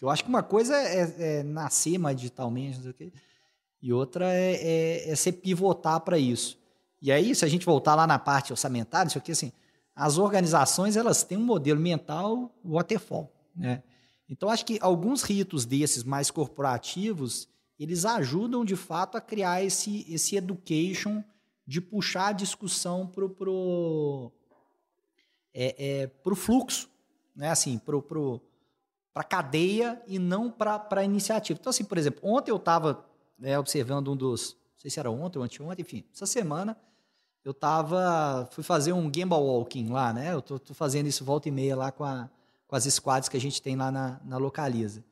[0.00, 3.12] Eu acho que uma coisa é, é nascer mais digitalmente, não sei o quê,
[3.82, 6.58] e outra é, é, é se pivotar para isso.
[7.00, 9.52] E aí, se a gente voltar lá na parte orçamentária, isso aqui, assim,
[9.98, 13.82] as organizações elas têm um modelo mental waterfall, né?
[14.28, 20.06] Então, acho que alguns ritos desses mais corporativos, eles ajudam de fato a criar esse,
[20.08, 21.24] esse education
[21.66, 24.30] de puxar a discussão para o pro,
[25.52, 26.88] é, é, pro fluxo,
[27.34, 27.50] né?
[27.50, 28.40] assim, para pro,
[29.14, 31.58] a cadeia e não para iniciativa.
[31.58, 33.04] Então, assim, por exemplo, ontem eu estava
[33.38, 36.76] né, observando um dos, não sei se era ontem ou anteontem, enfim, essa semana
[37.48, 40.34] eu tava, fui fazer um Gamble Walking lá, né?
[40.34, 42.28] Eu tô, tô, fazendo isso volta e meia lá com, a,
[42.66, 45.02] com as squads que a gente tem lá na, na Localiza.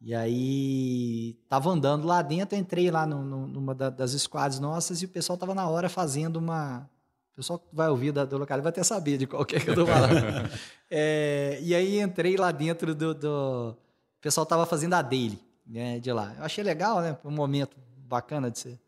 [0.00, 5.06] E aí, tava andando lá dentro, entrei lá no, no, numa das squads nossas e
[5.06, 6.88] o pessoal tava na hora fazendo uma.
[7.32, 9.60] O pessoal que vai ouvir da, do local vai até saber de qual que é
[9.60, 10.48] que eu tô falando.
[10.88, 13.12] é, e aí entrei lá dentro do.
[13.12, 13.70] do...
[13.70, 16.32] O pessoal tava fazendo a daily né, de lá.
[16.38, 17.18] Eu achei legal, né?
[17.24, 18.78] Um momento bacana de ser.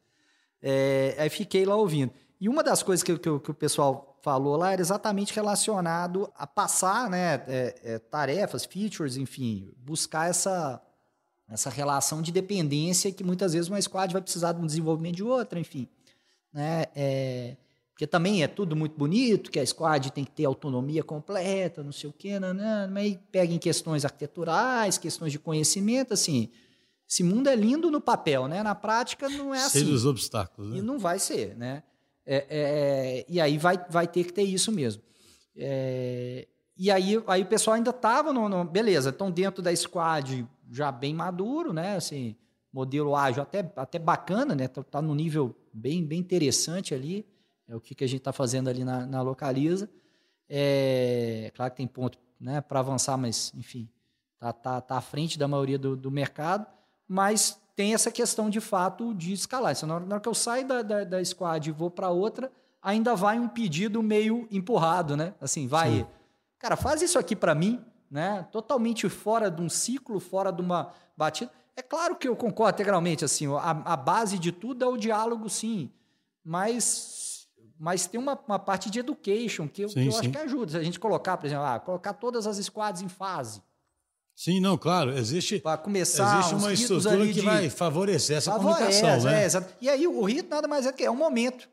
[0.63, 2.13] É, aí fiquei lá ouvindo.
[2.41, 6.47] E uma das coisas que, que, que, o pessoal falou lá era exatamente relacionado a
[6.47, 10.81] passar né, é, é, tarefas, features, enfim, buscar essa
[11.51, 15.23] essa relação de dependência que muitas vezes uma squad vai precisar de um desenvolvimento de
[15.23, 15.89] outra, enfim.
[16.53, 16.85] Né?
[16.95, 17.57] É,
[17.91, 21.91] porque também é tudo muito bonito, que a squad tem que ter autonomia completa, não
[21.91, 22.39] sei o quê,
[22.93, 26.51] mas pega em questões arquiteturais, questões de conhecimento, assim,
[27.09, 28.63] esse mundo é lindo no papel, né?
[28.63, 29.81] Na prática não é assim.
[29.81, 30.79] Cheio dos obstáculos, né?
[30.79, 31.83] E não vai ser, né?
[32.31, 35.03] É, é, é, e aí vai, vai ter que ter isso mesmo.
[35.57, 40.47] É, e aí, aí o pessoal ainda estava no, no, Beleza, estão dentro da squad
[40.71, 41.97] já bem maduro, né?
[41.97, 42.37] Assim,
[42.71, 44.69] modelo ágil até, até bacana, né?
[44.69, 47.27] Tá, tá nível bem, bem interessante ali.
[47.67, 49.89] É o que, que a gente está fazendo ali na, na Localiza.
[50.51, 53.89] É, claro que tem ponto né, para avançar, mas, enfim,
[54.39, 56.67] tá, tá, tá à frente da maioria do, do mercado.
[57.09, 59.71] Mas tem essa questão, de fato, de escalar.
[59.71, 62.11] Então, na, hora, na hora que eu saio da, da, da squad e vou para
[62.11, 62.51] outra,
[62.83, 65.33] ainda vai um pedido meio empurrado, né?
[65.41, 65.99] Assim, vai...
[65.99, 66.07] Sim.
[66.59, 68.45] Cara, faz isso aqui para mim, né?
[68.51, 71.53] Totalmente fora de um ciclo, fora de uma batida.
[71.77, 75.49] É claro que eu concordo integralmente, assim, a, a base de tudo é o diálogo,
[75.49, 75.89] sim,
[76.45, 77.47] mas,
[77.79, 80.73] mas tem uma, uma parte de education que eu, sim, que eu acho que ajuda.
[80.73, 83.63] Se a gente colocar, por exemplo, ah, colocar todas as squads em fase.
[84.39, 87.41] Sim, não, claro, existe, para começar existe uma estrutura que de...
[87.41, 89.45] vai favorecer essa Favorece, comunicação, né?
[89.45, 91.69] É, e aí o rito nada mais é que é um momento,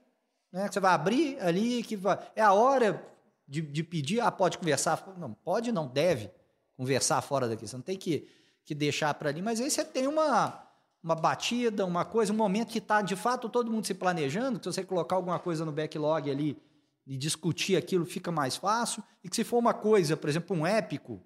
[0.52, 0.68] né?
[0.68, 3.06] Que você vai abrir ali, que vai, é a hora
[3.48, 5.14] de, de pedir, ah, pode conversar.
[5.16, 6.32] Não, pode não, deve
[6.76, 7.68] conversar fora daqui.
[7.68, 8.28] Você não tem que,
[8.66, 10.68] que deixar para ali, mas aí você tem uma,
[11.04, 14.66] uma batida, uma coisa, um momento que está de fato todo mundo se planejando, que
[14.66, 16.58] se você colocar alguma coisa no backlog ali
[17.06, 20.66] e discutir aquilo fica mais fácil, e que se for uma coisa, por exemplo, um
[20.66, 21.22] épico,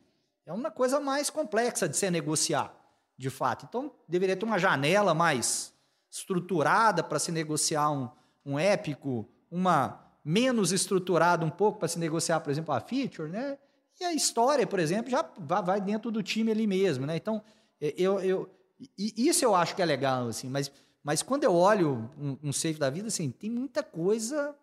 [0.49, 2.73] é uma coisa mais complexa de se negociar,
[3.15, 3.67] de fato.
[3.69, 5.71] Então, deveria ter uma janela mais
[6.09, 8.09] estruturada para se negociar um,
[8.43, 13.59] um épico, uma menos estruturado um pouco para se negociar, por exemplo, a feature, né?
[14.01, 15.21] E a história, por exemplo, já
[15.61, 17.15] vai dentro do time ali mesmo, né?
[17.15, 17.43] Então,
[17.79, 18.49] eu, eu
[18.97, 20.71] isso eu acho que é legal, assim, mas,
[21.03, 24.55] mas quando eu olho um, um safe da vida, assim, tem muita coisa,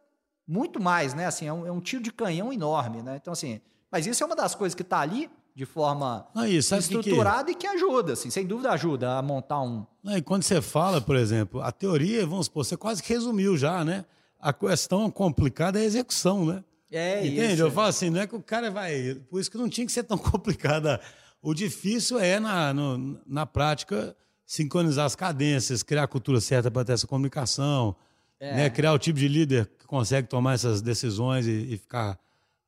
[0.49, 1.26] muito mais, né?
[1.26, 3.18] Assim, é um, é um tiro de canhão enorme, né?
[3.22, 7.46] Então, assim, mas isso é uma das coisas que está ali de forma Aí, estruturada
[7.46, 7.66] que que...
[7.66, 9.86] e que ajuda, assim, sem dúvida ajuda a montar um.
[10.04, 13.82] e quando você fala, por exemplo, a teoria, vamos supor, você quase que resumiu já,
[13.82, 14.04] né?
[14.38, 16.62] A questão complicada é a execução, né?
[16.92, 17.54] É Entende?
[17.54, 17.62] isso.
[17.62, 19.14] Eu falo assim, não é que o cara vai.
[19.30, 21.00] Por isso que não tinha que ser tão complicada.
[21.40, 26.84] O difícil é, na, no, na prática, sincronizar as cadências, criar a cultura certa para
[26.84, 27.96] ter essa comunicação,
[28.38, 28.57] é.
[28.57, 28.70] né?
[28.70, 32.18] criar o tipo de líder que consegue tomar essas decisões e, e ficar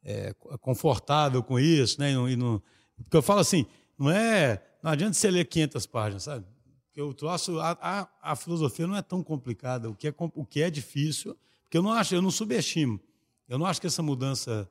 [0.03, 2.01] é, confortável com isso.
[2.01, 2.13] Né?
[2.13, 2.63] E não,
[3.05, 3.67] porque eu falo assim,
[3.99, 4.63] não é.
[4.83, 6.47] Não adianta você ler 500 páginas, sabe?
[6.87, 7.59] Porque eu troço.
[7.61, 9.91] A, a, a filosofia não é tão complicada.
[9.91, 11.37] O que é, o que é difícil
[11.69, 12.99] porque eu não acho, eu não subestimo.
[13.47, 14.69] Eu não acho que essa mudança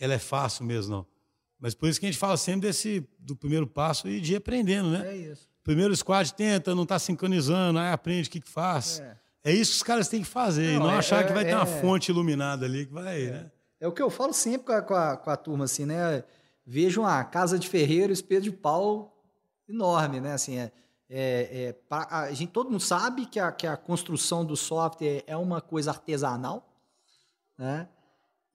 [0.00, 1.06] ela é fácil mesmo, não.
[1.60, 4.36] Mas por isso que a gente fala sempre desse do primeiro passo e de ir
[4.36, 5.06] aprendendo, né?
[5.06, 5.46] É isso.
[5.62, 9.00] Primeiro squad tenta, não está sincronizando, aí aprende o que, que faz.
[9.00, 9.16] É.
[9.44, 9.52] é.
[9.52, 11.48] isso que os caras têm que fazer, não, e não é, achar que vai é,
[11.48, 11.80] ter uma é.
[11.80, 13.30] fonte iluminada ali que vai, é.
[13.30, 13.50] né?
[13.80, 16.24] é o que eu falo sempre com a, com a, com a turma, assim, né?
[16.66, 19.16] Vejo uma casa de ferreiro, espelho de pau
[19.68, 20.32] enorme, né?
[20.32, 20.72] Assim, é,
[21.08, 25.22] é, é pra, a gente, todo mundo sabe que a, que a construção do software
[25.26, 26.66] é uma coisa artesanal,
[27.58, 27.88] né?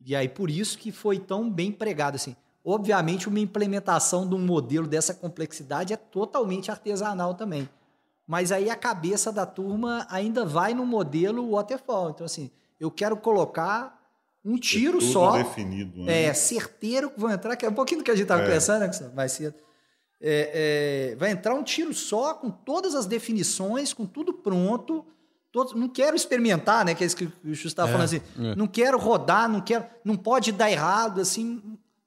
[0.06, 2.36] E aí por isso que foi tão bem pregado assim.
[2.64, 7.70] Obviamente, uma implementação de um modelo dessa complexidade é totalmente artesanal também.
[8.28, 12.12] Mas aí a cabeça da turma ainda vai no modelo waterfall.
[12.12, 13.99] Então, assim, eu quero colocar
[14.50, 15.32] um tiro é só.
[15.38, 16.04] definido.
[16.04, 16.24] Né?
[16.24, 18.50] É, certeiro que vão entrar, que é um pouquinho do que a gente estava é.
[18.50, 19.56] pensando, né, mais cedo.
[20.22, 25.06] É, é, vai entrar um tiro só, com todas as definições, com tudo pronto.
[25.52, 26.94] Todo, não quero experimentar, né?
[26.94, 28.22] Que é isso que o Justo estava é, falando assim.
[28.40, 28.56] É.
[28.56, 31.62] Não quero rodar, não quero, não pode dar errado, assim.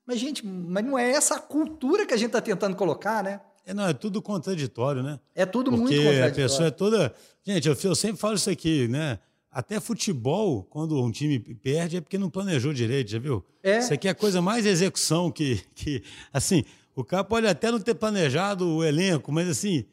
[0.07, 3.41] Mas, gente, mas não é essa a cultura que a gente está tentando colocar, né?
[3.65, 5.19] É, não, é tudo contraditório, né?
[5.35, 6.31] É tudo Porque muito contraditório.
[6.31, 7.15] Porque a pessoa é toda.
[7.45, 9.19] Gente, eu, eu sempre falo isso aqui, né?
[9.53, 13.45] Até futebol, quando um time perde, é porque não planejou direito, já viu?
[13.63, 13.81] É.
[13.81, 16.03] Isso aqui é a coisa mais execução que, que.
[16.33, 16.65] Assim,
[16.97, 19.85] o cara pode até não ter planejado o elenco, mas assim,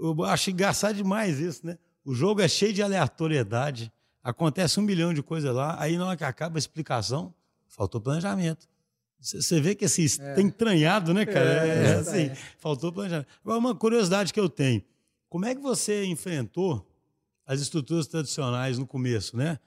[0.00, 1.76] eu acho engraçado demais isso, né?
[2.02, 3.92] O jogo é cheio de aleatoriedade,
[4.22, 7.34] acontece um milhão de coisas lá, aí na hora que acaba a explicação,
[7.68, 8.66] faltou planejamento.
[9.20, 10.34] Você vê que assim, é.
[10.34, 11.66] tem entranhado, né, cara?
[11.66, 13.28] É, é assim, faltou planejamento.
[13.42, 14.82] Agora, uma curiosidade que eu tenho:
[15.28, 16.86] como é que você enfrentou
[17.46, 19.58] as estruturas tradicionais no começo, né?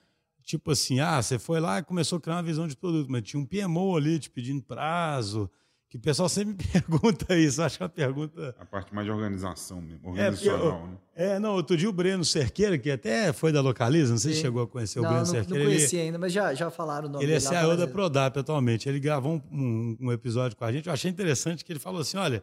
[0.43, 3.21] Tipo assim, ah, você foi lá e começou a criar uma visão de produto, mas
[3.23, 5.51] tinha um PMO ali te pedindo prazo,
[5.89, 8.55] que o pessoal sempre me pergunta isso, acho que é uma pergunta...
[8.57, 11.35] A parte mais de organização mesmo, organizacional, é, né?
[11.35, 14.37] É, não, outro dia o Breno Cerqueira, que até foi da Localiza, não sei Sim.
[14.37, 15.63] se chegou a conhecer não, o Breno não, Cerqueira.
[15.63, 18.39] Não conheci ele, ainda, mas já, já falaram o nome Ele é CIO da Prodap
[18.39, 21.79] atualmente, ele gravou um, um, um episódio com a gente, eu achei interessante que ele
[21.79, 22.41] falou assim, olha,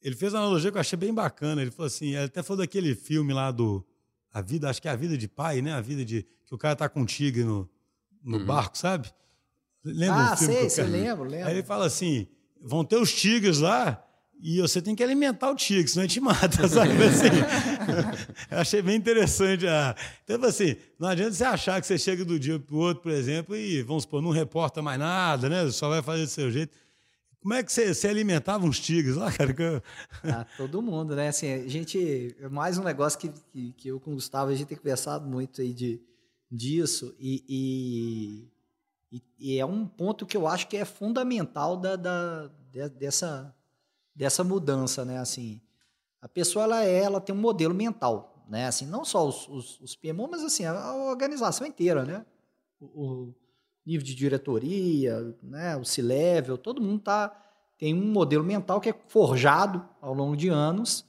[0.00, 2.62] ele fez uma analogia que eu achei bem bacana, ele falou assim, ele até falou
[2.62, 3.84] daquele filme lá do
[4.34, 5.72] a vida, acho que é a vida de pai, né?
[5.72, 7.70] A vida de que o cara tá com um tigre no,
[8.22, 8.44] no uhum.
[8.44, 9.08] barco, sabe?
[9.84, 11.46] Lembra ah, sei, você lembra, lembra.
[11.46, 12.26] Aí ele fala assim:
[12.60, 14.04] vão ter os tigres lá
[14.42, 16.90] e você tem que alimentar o tigre, senão ele te mata, sabe?
[17.04, 17.28] Assim,
[18.50, 19.68] eu achei bem interessante.
[19.68, 19.94] A...
[20.24, 23.12] Então, assim, não adianta você achar que você chega do dia para o outro, por
[23.12, 25.70] exemplo, e, vamos supor, não reporta mais nada, né?
[25.70, 26.76] Só vai fazer do seu jeito.
[27.44, 29.52] Como é que você, você alimentava uns tigres lá, cara?
[30.24, 31.28] Ah, todo mundo, né?
[31.28, 32.34] Assim, a gente.
[32.40, 35.28] É mais um negócio que, que, que, eu com o Gustavo, a gente tem conversado
[35.28, 36.00] muito aí de,
[36.50, 37.14] disso.
[37.20, 38.48] E,
[39.12, 42.48] e, e, é um ponto que eu acho que é fundamental da, da,
[42.98, 43.54] dessa,
[44.16, 45.18] dessa mudança, né?
[45.18, 45.60] Assim,
[46.22, 48.68] a pessoa ela, é, ela tem um modelo mental, né?
[48.68, 52.24] Assim, não só os, os, os PMO, mas assim, a, organização inteira, né?
[52.80, 53.34] O, o
[53.86, 57.34] nível de diretoria, né, o C-level, todo mundo tá,
[57.78, 61.04] tem um modelo mental que é forjado ao longo de anos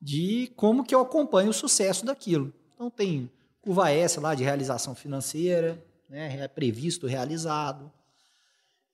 [0.00, 2.52] de como que eu acompanho o sucesso daquilo.
[2.74, 7.92] Então tem curva S lá de realização financeira, né, é previsto, realizado,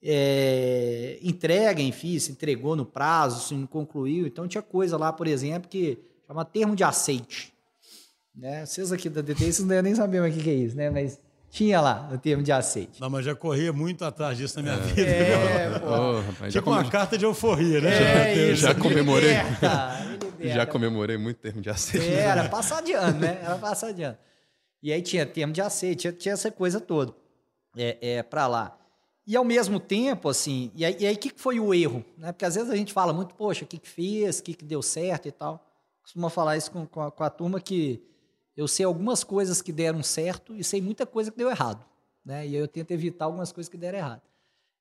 [0.02, 4.26] é, entrega, enfim, se entregou no prazo, se não concluiu.
[4.26, 7.52] Então tinha coisa lá, por exemplo, que chama termo de aceite.
[8.34, 8.66] Né?
[8.66, 10.90] Vocês aqui da DT, vocês nem saber o que é isso, né?
[10.90, 11.20] Mas
[11.52, 12.98] tinha lá o termo de aceite.
[12.98, 14.88] Não, mas já corria muito atrás disso na minha é.
[14.88, 15.10] vida.
[15.10, 15.86] É, pô.
[15.86, 17.90] Oh, rapaz, tipo uma carta de euforia, né?
[17.94, 19.34] É, já, isso, já comemorei.
[20.40, 22.08] já comemorei muito termo de aceite.
[22.08, 23.38] É, era passar de ano, né?
[23.44, 24.16] Era passar de ano.
[24.82, 27.14] E aí tinha termo de aceite, tinha, tinha essa coisa toda
[27.76, 28.78] é, é, para lá.
[29.26, 32.02] E ao mesmo tempo, assim, e aí o que foi o erro?
[32.16, 32.32] Né?
[32.32, 34.64] Porque às vezes a gente fala muito, poxa, o que, que fez, o que, que
[34.64, 35.62] deu certo e tal.
[36.02, 38.02] Costuma falar isso com, com, a, com a turma que
[38.56, 41.84] eu sei algumas coisas que deram certo e sei muita coisa que deu errado.
[42.24, 42.46] Né?
[42.46, 44.22] E eu tento evitar algumas coisas que deram errado.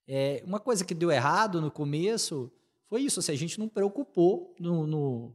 [0.07, 2.51] É, uma coisa que deu errado no começo
[2.87, 5.33] foi isso, assim, a gente não preocupou no, no,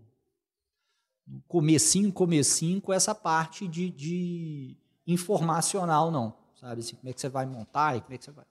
[1.26, 4.76] no comecinho, comecinho com essa parte de, de
[5.06, 6.36] informacional, não.
[6.60, 8.44] Sabe assim, como é que você vai montar e como é que você vai...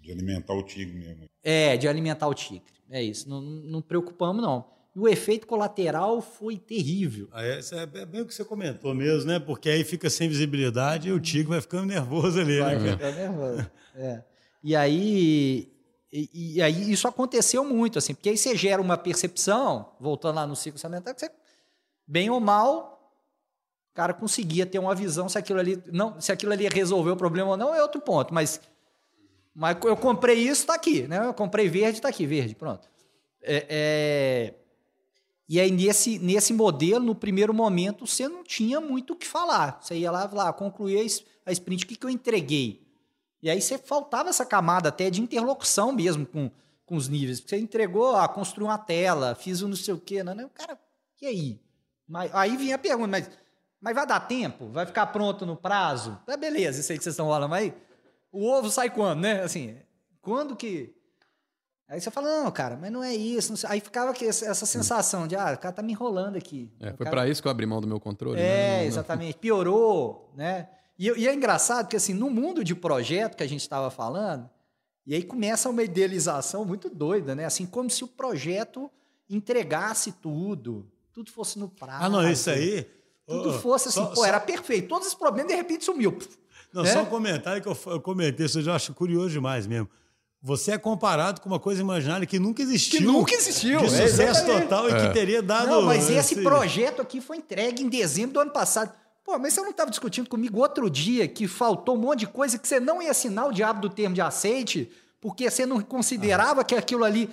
[0.00, 1.24] De alimentar o tigre mesmo.
[1.42, 2.74] É, de alimentar o tigre.
[2.90, 3.28] É isso.
[3.28, 4.66] Não, não preocupamos, não.
[4.94, 7.28] E o efeito colateral foi terrível.
[7.34, 9.40] É, é, bem o que você comentou mesmo, né?
[9.40, 12.60] Porque aí fica sem visibilidade e o Tico vai ficando nervoso ali.
[12.60, 13.70] Vai né, ficar nervoso.
[13.96, 14.22] É.
[14.62, 15.72] E aí,
[16.12, 20.46] e, e, aí isso aconteceu muito, assim, porque aí você gera uma percepção, voltando lá
[20.46, 21.32] no ciclo orçamentário, que você,
[22.06, 23.12] bem ou mal,
[23.90, 27.16] o cara conseguia ter uma visão se aquilo ali não, se aquilo ali resolveu o
[27.16, 28.60] problema ou não, é outro ponto, mas
[29.54, 31.24] mas eu comprei isso, está aqui, né?
[31.26, 32.88] Eu comprei verde, está aqui, verde, pronto.
[33.40, 34.54] É, é,
[35.48, 39.78] e aí, nesse, nesse modelo, no primeiro momento, você não tinha muito o que falar.
[39.82, 40.54] Você ia lá, lá
[41.44, 42.82] a sprint, o que, que eu entreguei?
[43.42, 46.50] E aí você faltava essa camada até de interlocução mesmo com,
[46.86, 47.40] com os níveis.
[47.40, 50.22] Você entregou, ah, construiu uma tela, fiz um não sei o quê.
[50.22, 50.80] Não, não, cara,
[51.20, 51.60] e aí?
[52.08, 53.30] Mas, aí vinha a pergunta, mas,
[53.78, 54.70] mas vai dar tempo?
[54.70, 56.18] Vai ficar pronto no prazo?
[56.26, 57.70] Ah, beleza, isso aí que vocês estão falando, mas
[58.32, 59.42] O ovo sai quando, né?
[59.42, 59.76] Assim,
[60.22, 60.93] quando que.
[61.88, 63.52] Aí você fala, não, cara, mas não é isso.
[63.52, 66.72] Não Aí ficava essa sensação de, ah, o cara tá me enrolando aqui.
[66.80, 67.10] É, foi cara...
[67.10, 68.40] para isso que eu abri mão do meu controle.
[68.40, 68.78] É, né?
[68.78, 69.38] não, exatamente.
[69.38, 70.68] Piorou, né?
[70.98, 74.48] E, e, é engraçado que, assim, no mundo de projeto que a gente estava falando,
[75.06, 77.44] e aí começa uma idealização muito doida, né?
[77.44, 78.90] Assim, como se o projeto
[79.28, 82.04] entregasse tudo, tudo fosse no prazo.
[82.04, 82.88] Ah, não, isso aí.
[83.26, 84.26] Tudo oh, fosse assim, só, pô, só...
[84.26, 84.88] era perfeito.
[84.88, 86.16] Todos os problemas, de repente, sumiu.
[86.72, 86.92] Não, né?
[86.92, 89.88] só um comentário que eu, eu comentei, isso eu já acho curioso demais mesmo.
[90.46, 93.00] Você é comparado com uma coisa imaginária que nunca existiu.
[93.00, 93.80] Que nunca existiu.
[93.80, 94.90] De sucesso é, total é.
[94.90, 95.68] e que teria dado.
[95.68, 98.92] Não, mas esse projeto aqui foi entregue em dezembro do ano passado.
[99.24, 102.58] Pô, mas você não estava discutindo comigo outro dia que faltou um monte de coisa
[102.58, 106.60] que você não ia assinar o diabo do termo de aceite, porque você não considerava
[106.60, 106.64] ah.
[106.64, 107.30] que aquilo ali.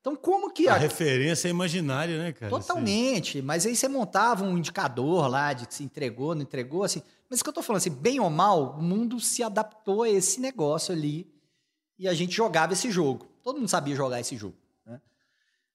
[0.00, 0.68] Então, como que.
[0.68, 2.48] A, a referência é imaginária, né, cara?
[2.48, 3.38] Totalmente.
[3.38, 3.44] Assim.
[3.44, 7.02] Mas aí você montava um indicador lá de que se entregou, não entregou, assim.
[7.28, 10.08] Mas o que eu estou falando, assim, bem ou mal, o mundo se adaptou a
[10.08, 11.26] esse negócio ali
[12.02, 13.28] e a gente jogava esse jogo.
[13.44, 14.56] Todo mundo sabia jogar esse jogo.
[14.84, 15.00] Né?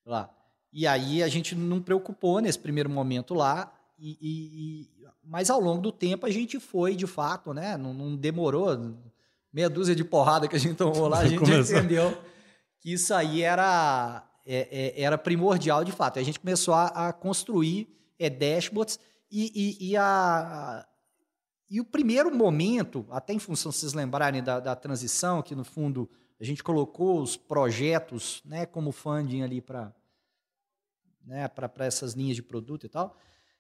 [0.06, 0.30] Lá.
[0.74, 4.90] E aí a gente não preocupou nesse primeiro momento lá, e, e,
[5.24, 7.78] mas ao longo do tempo a gente foi, de fato, né?
[7.78, 8.94] Não, não demorou,
[9.54, 12.22] meia dúzia de porrada que a gente tomou lá, a gente entendeu
[12.82, 16.20] que isso aí era, é, é, era primordial de fato.
[16.20, 17.88] A gente começou a, a construir
[18.20, 19.00] é, dashboards
[19.32, 20.86] e, e, e a,
[21.70, 26.10] e o primeiro momento, até em função, vocês lembrarem da, da transição, que no fundo
[26.40, 29.94] a gente colocou os projetos né, como funding ali para
[31.26, 31.50] né,
[31.80, 33.18] essas linhas de produto e tal.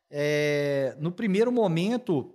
[0.09, 2.33] É, no primeiro momento,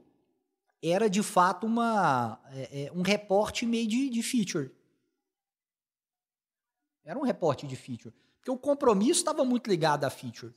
[0.83, 4.71] era de fato uma, é, é, um reporte meio de, de feature.
[7.05, 8.15] Era um reporte de feature.
[8.37, 10.53] Porque o compromisso estava muito ligado à feature.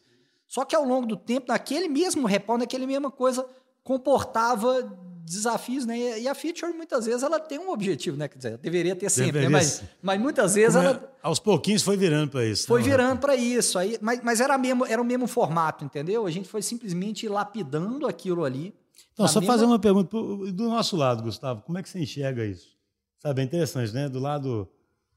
[0.48, 3.48] Só que ao longo do tempo, naquele mesmo reporte, naquele mesma coisa,
[3.86, 4.92] comportava
[5.24, 6.20] desafios, né?
[6.20, 8.28] E a feature muitas vezes ela tem um objetivo, né?
[8.28, 9.48] Quer dizer, deveria ter sempre, né?
[9.48, 9.64] deveria né?
[9.64, 12.68] mas, mas muitas vezes Como ela é, aos pouquinhos foi virando para isso.
[12.68, 13.78] Foi não, virando para isso.
[13.78, 16.26] Aí, mas, mas era mesmo era o mesmo formato, entendeu?
[16.26, 18.74] A gente foi simplesmente lapidando aquilo ali.
[19.14, 19.54] Então, só mesma...
[19.54, 20.10] fazer uma pergunta
[20.52, 21.62] do nosso lado, Gustavo.
[21.62, 22.76] Como é que você enxerga isso?
[23.20, 24.10] Sabe, é interessante, né?
[24.10, 24.68] Do lado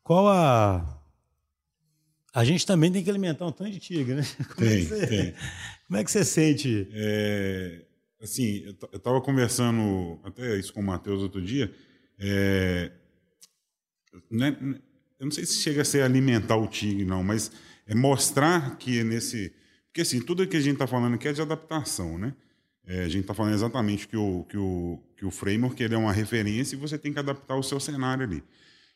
[0.03, 0.99] qual a
[2.35, 4.23] a gente também tem que alimentar um tanto de tigre, né?
[4.55, 5.07] Como tem, é você...
[5.07, 5.35] tem.
[5.89, 6.87] Como é que você sente?
[6.93, 7.88] É,
[8.21, 11.73] assim, eu estava conversando até isso com o Matheus outro dia.
[12.19, 12.91] É,
[14.31, 14.57] né,
[15.19, 17.51] eu não sei se chega a ser alimentar o tigre, não, mas
[17.87, 19.53] é mostrar que nesse.
[19.87, 22.35] Porque assim, tudo que a gente está falando aqui é de adaptação, né?
[22.87, 25.99] É, a gente está falando exatamente que o, que, o, que o framework ele é
[25.99, 28.43] uma referência e você tem que adaptar o seu cenário ali.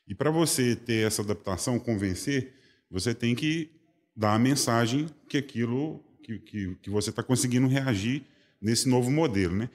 [0.09, 2.55] E para você ter essa adaptação, convencer,
[2.91, 3.71] você tem que
[4.17, 8.25] dar a mensagem que aquilo que, que, que você está conseguindo reagir
[8.63, 9.69] nesse novo modelo, né?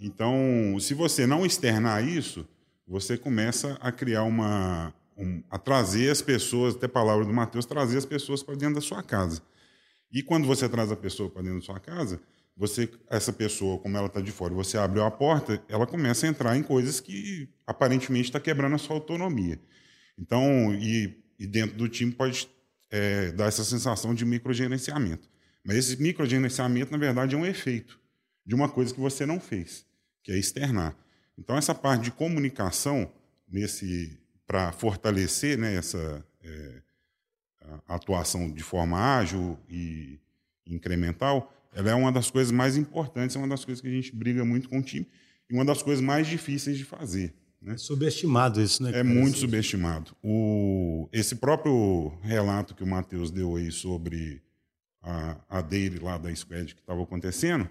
[0.00, 2.48] Então, se você não externar isso,
[2.86, 7.66] você começa a criar uma, um, a trazer as pessoas, até a palavra do Mateus,
[7.66, 9.42] trazer as pessoas para dentro da sua casa.
[10.10, 12.20] E quando você traz a pessoa para dentro da sua casa,
[12.56, 16.30] você, essa pessoa, como ela está de fora, você abre a porta, ela começa a
[16.30, 19.60] entrar em coisas que aparentemente está quebrando a sua autonomia.
[20.18, 22.48] Então, e, e dentro do time pode
[22.90, 25.28] é, dar essa sensação de microgerenciamento.
[25.64, 27.99] Mas esse microgerenciamento, na verdade, é um efeito
[28.50, 29.86] de uma coisa que você não fez,
[30.24, 30.96] que é externar.
[31.38, 33.08] Então, essa parte de comunicação,
[33.48, 36.82] nesse para fortalecer né, essa é,
[37.86, 40.18] atuação de forma ágil e
[40.66, 44.12] incremental, ela é uma das coisas mais importantes, é uma das coisas que a gente
[44.12, 45.06] briga muito com o time
[45.48, 47.32] e uma das coisas mais difíceis de fazer.
[47.62, 47.74] Né?
[47.74, 48.98] É subestimado isso, né?
[48.98, 50.10] É muito subestimado.
[50.24, 54.42] O, esse próprio relato que o Matheus deu aí sobre
[55.00, 57.70] a, a dele lá da Squad que estava acontecendo,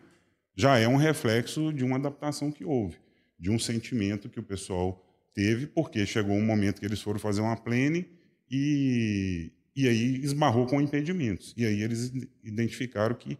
[0.60, 2.98] já é um reflexo de uma adaptação que houve,
[3.40, 5.02] de um sentimento que o pessoal
[5.34, 8.06] teve, porque chegou um momento que eles foram fazer uma plane
[8.52, 11.54] e, e aí esbarrou com impedimentos.
[11.56, 12.12] E aí eles
[12.44, 13.38] identificaram que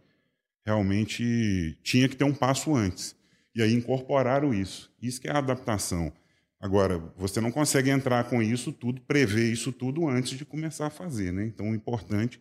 [0.64, 3.14] realmente tinha que ter um passo antes.
[3.54, 4.90] E aí incorporaram isso.
[5.02, 6.10] Isso que é a adaptação.
[6.58, 10.90] Agora, você não consegue entrar com isso tudo, prever isso tudo antes de começar a
[10.90, 11.34] fazer.
[11.34, 11.44] Né?
[11.44, 12.40] Então, o importante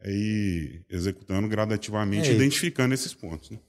[0.00, 3.50] é ir executando gradativamente, é identificando esses pontos.
[3.50, 3.60] Né?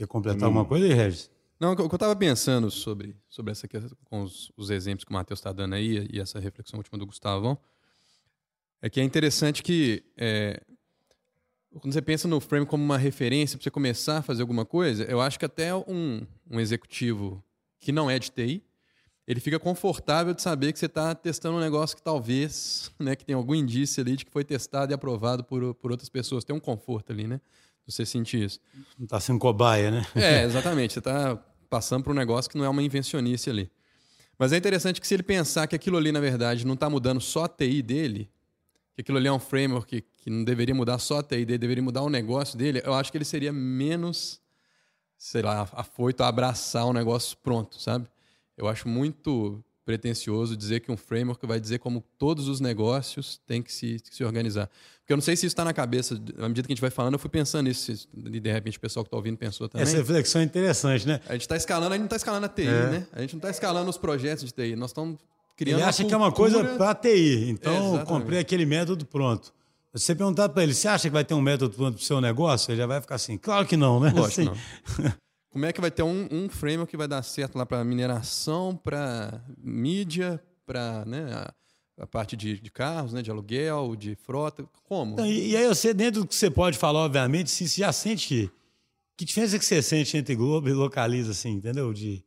[0.00, 1.30] Quer completar alguma coisa aí, Regis?
[1.60, 5.10] Não, o que eu estava pensando sobre, sobre essa questão, com os, os exemplos que
[5.10, 7.58] o Matheus está dando aí, e essa reflexão última do Gustavão,
[8.80, 10.62] é que é interessante que é,
[11.80, 15.04] quando você pensa no frame como uma referência para você começar a fazer alguma coisa,
[15.04, 17.44] eu acho que até um, um executivo
[17.78, 18.64] que não é de TI,
[19.26, 23.26] ele fica confortável de saber que você está testando um negócio que talvez, né, que
[23.26, 26.42] tem algum indício ali de que foi testado e aprovado por, por outras pessoas.
[26.42, 27.38] Tem um conforto ali, né?
[27.90, 28.60] Você sentir isso.
[28.98, 30.06] Não está sendo cobaia, né?
[30.14, 30.94] É, exatamente.
[30.94, 31.36] Você está
[31.68, 33.70] passando por um negócio que não é uma invencionice ali.
[34.38, 37.20] Mas é interessante que se ele pensar que aquilo ali, na verdade, não está mudando
[37.20, 38.30] só a TI dele,
[38.94, 41.58] que aquilo ali é um framework que, que não deveria mudar só a TI dele,
[41.58, 44.40] deveria mudar o negócio dele, eu acho que ele seria menos,
[45.18, 48.08] sei lá, afoito a abraçar um negócio pronto, sabe?
[48.56, 53.62] Eu acho muito pretencioso dizer que um framework vai dizer como todos os negócios têm
[53.62, 54.70] que se, que se organizar.
[55.00, 56.90] Porque eu não sei se isso está na cabeça, à medida que a gente vai
[56.90, 59.82] falando, eu fui pensando nisso, e de repente o pessoal que está ouvindo pensou também.
[59.82, 61.20] Essa reflexão é interessante, né?
[61.28, 62.90] A gente está escalando, a gente não está escalando a TI, é.
[62.90, 63.06] né?
[63.12, 65.18] A gente não está escalando os projetos de TI, nós estamos
[65.56, 69.52] criando Ele acha que é uma coisa para TI, então é, comprei aquele método pronto.
[69.92, 72.20] Você perguntar para ele, você acha que vai ter um método pronto para o seu
[72.20, 72.70] negócio?
[72.70, 74.12] Ele já vai ficar assim, claro que não, né?
[74.14, 74.44] Lógico assim.
[74.44, 75.12] não.
[75.50, 78.76] Como é que vai ter um, um framework que vai dar certo lá para mineração,
[78.76, 81.54] para mídia, para né, a,
[82.04, 84.64] a, parte de, de, carros, né, de aluguel, de frota?
[84.84, 85.14] Como?
[85.14, 87.92] Então, e, e, aí você, dentro do que você pode falar, obviamente, se, se já
[87.92, 88.50] sente...
[89.16, 91.92] Que diferença que você sente entre Globo e Localiza, assim, entendeu?
[91.92, 92.24] De,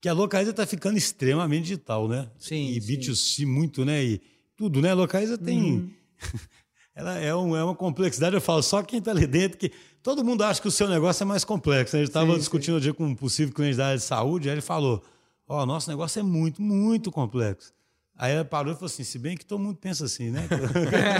[0.00, 2.30] que a Localiza está ficando extremamente digital, né?
[2.38, 4.04] Sim, E B2C muito, né?
[4.04, 4.20] E
[4.54, 4.90] tudo, né?
[4.90, 5.72] A Localiza tem...
[5.72, 5.90] Uhum.
[6.94, 9.72] Ela é, um, é uma complexidade, eu falo, só quem está ali dentro que
[10.04, 11.96] Todo mundo acha que o seu negócio é mais complexo.
[11.96, 12.02] Né?
[12.02, 14.54] A gente estava discutindo um dia com um possível cliente da área de saúde, aí
[14.54, 15.02] ele falou:
[15.48, 17.72] Ó, oh, nosso negócio é muito, muito complexo.
[18.14, 20.46] Aí ela parou e falou assim: se bem que todo mundo pensa assim, né?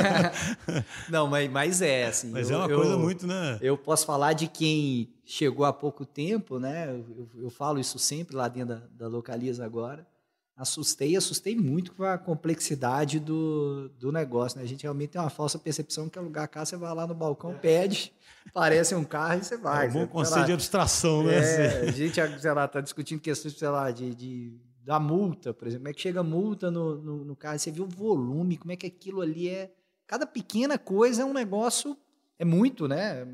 [1.08, 2.30] Não, mas, mas é assim.
[2.30, 3.58] Mas eu, é uma eu, coisa muito, né?
[3.62, 6.90] Eu posso falar de quem chegou há pouco tempo, né?
[6.90, 10.06] Eu, eu falo isso sempre lá dentro da, da Localiza agora
[10.56, 14.58] assustei, assustei muito com a complexidade do, do negócio.
[14.58, 14.64] Né?
[14.64, 17.58] A gente realmente tem uma falsa percepção que alugar carro, você vai lá no balcão,
[17.58, 18.12] pede,
[18.52, 19.86] parece um carro e você vai.
[19.86, 21.34] É um bom conceito de abstração, né?
[21.34, 25.66] É, a gente, sei lá, está discutindo questões, sei lá, de, de, da multa, por
[25.66, 25.82] exemplo.
[25.82, 27.58] Como é que chega a multa no, no, no carro?
[27.58, 29.72] Você vê o volume, como é que aquilo ali é...
[30.06, 31.96] Cada pequena coisa é um negócio...
[32.38, 33.26] É muito, né?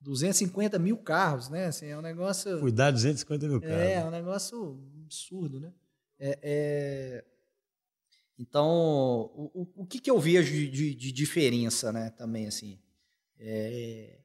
[0.00, 1.66] 250 mil carros, né?
[1.66, 2.60] Assim, é um negócio...
[2.60, 3.76] Cuidar de 250 mil carros.
[3.76, 5.72] É, é um negócio absurdo, né?
[6.18, 7.24] É, é...
[8.38, 8.68] Então,
[9.34, 12.78] o, o, que, que eu vejo de, de, diferença, né, também, assim?
[13.38, 14.20] É...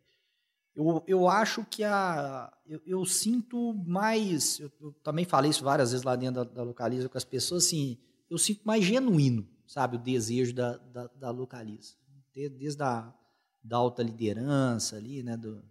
[0.76, 2.52] Eu, eu acho que a...
[2.66, 4.60] Eu, eu sinto mais...
[4.60, 7.66] Eu, eu, também falei isso várias vezes lá dentro da, da Localiza com as pessoas,
[7.66, 7.98] assim,
[8.30, 11.96] eu sinto mais genuíno, sabe, o desejo da, da, da Localiza.
[12.34, 13.14] Desde, desde a
[13.64, 15.64] da alta liderança ali, né, do,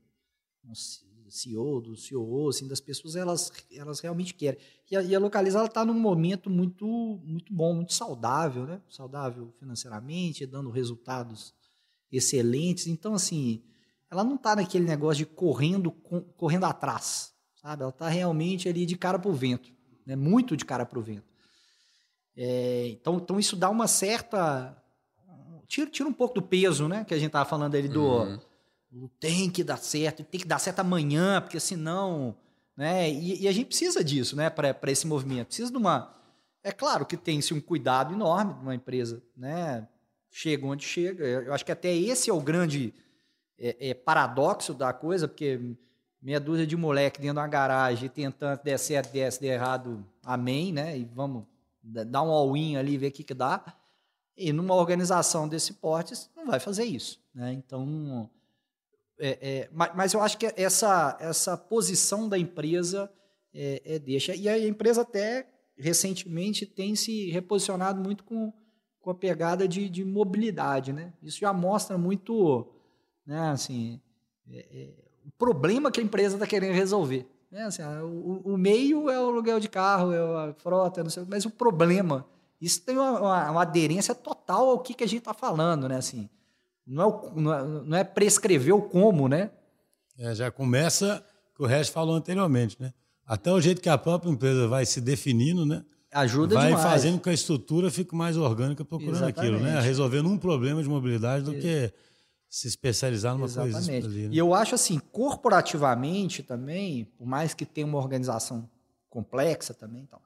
[1.32, 4.60] CEO, do CEO, assim, das pessoas, elas, elas realmente querem.
[4.90, 6.86] E a, e a Localiza está num momento muito,
[7.24, 8.80] muito bom, muito saudável, né?
[8.88, 11.54] Saudável financeiramente, dando resultados
[12.10, 12.86] excelentes.
[12.86, 13.62] Então, assim,
[14.10, 15.90] ela não está naquele negócio de correndo,
[16.36, 17.82] correndo atrás, sabe?
[17.82, 19.72] Ela está realmente ali de cara para o vento,
[20.04, 20.14] né?
[20.14, 21.32] Muito de cara para o vento.
[22.36, 24.76] É, então, então, isso dá uma certa...
[25.66, 27.04] Tira, tira um pouco do peso, né?
[27.04, 28.04] Que a gente estava falando ali do...
[28.04, 28.51] Uhum
[29.18, 32.36] tem que dar certo, tem que dar certo amanhã, porque senão.
[32.76, 33.10] Né?
[33.10, 34.50] E, e a gente precisa disso né?
[34.50, 35.48] para esse movimento.
[35.48, 36.14] Precisa de uma.
[36.62, 39.22] É claro que tem-se um cuidado enorme de uma empresa.
[39.36, 39.86] Né?
[40.30, 41.24] Chega onde chega.
[41.24, 42.94] Eu acho que até esse é o grande
[43.58, 45.60] é, é paradoxo da coisa, porque
[46.20, 50.72] meia dúzia de moleque dentro de uma garagem tentando der certo, der, der errado, amém,
[50.72, 50.96] né?
[50.96, 51.44] E vamos
[51.82, 53.64] dar um all-in ali, ver o que, que dá.
[54.36, 57.20] E numa organização desse porte, não vai fazer isso.
[57.34, 57.52] Né?
[57.52, 58.30] Então,
[59.18, 63.10] é, é, mas, eu acho que essa, essa posição da empresa
[63.54, 64.34] é, é, deixa.
[64.34, 65.46] E a empresa até
[65.76, 68.52] recentemente tem se reposicionado muito com,
[69.00, 70.92] com a pegada de, de mobilidade.
[70.92, 71.12] Né?
[71.22, 72.72] Isso já mostra muito
[73.26, 74.00] né, assim,
[74.50, 74.88] é, é,
[75.26, 77.26] o problema que a empresa está querendo resolver.
[77.50, 77.64] Né?
[77.64, 81.44] Assim, o, o, meio é o aluguel de carro, é a frota, não sei, mas
[81.44, 82.26] o problema,
[82.60, 85.88] isso tem uma, uma, uma aderência total ao que, que a gente está falando.
[85.88, 85.96] Né?
[85.96, 86.28] Assim,
[86.86, 89.50] não é, o, não é, não é prescrever o como, né?
[90.18, 91.24] É, já começa
[91.54, 92.92] que o resto falou anteriormente, né?
[93.26, 95.84] Até o jeito que a própria empresa vai se definindo, né?
[96.12, 96.84] Ajuda vai demais.
[96.84, 99.40] fazendo com que a estrutura fique mais orgânica procurando Exatamente.
[99.40, 99.80] aquilo, né?
[99.80, 101.92] Resolvendo um problema de mobilidade do que
[102.52, 104.02] se especializar numa Exatamente.
[104.02, 104.28] coisa ali.
[104.28, 104.34] Né?
[104.34, 108.68] E eu acho assim, corporativamente também, por mais que tenha uma organização
[109.08, 110.20] complexa também, então,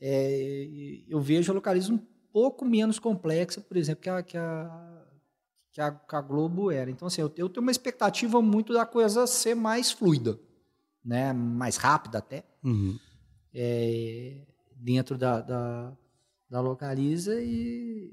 [0.00, 0.68] é,
[1.08, 4.97] eu vejo a localização um pouco menos complexa, por exemplo, que a, que a
[5.78, 6.90] que a, que a Globo era.
[6.90, 10.36] Então, assim, eu, eu, tenho uma expectativa muito da coisa ser mais fluida,
[11.04, 11.32] né?
[11.32, 12.98] mais rápida até, uhum.
[13.54, 14.38] é,
[14.74, 15.92] dentro da, da,
[16.50, 18.12] da Localiza e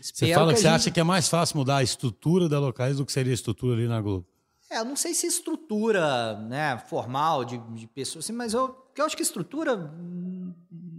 [0.00, 0.74] você fala que, que você gente...
[0.74, 3.74] acha que é mais fácil mudar a estrutura da Localiza do que seria a estrutura
[3.74, 4.26] ali na Globo?
[4.68, 9.04] É, eu não sei se estrutura né, formal de, de pessoas, assim, mas eu, eu
[9.04, 9.76] acho que estrutura,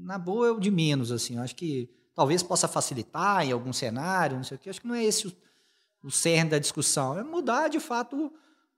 [0.02, 1.12] na boa, é o de menos.
[1.12, 1.36] Assim.
[1.36, 4.70] Eu acho que talvez possa facilitar em algum cenário, não sei o quê.
[4.70, 5.28] Eu acho que não é esse
[6.06, 7.18] o, o cerne da discussão.
[7.18, 8.32] É mudar, de fato,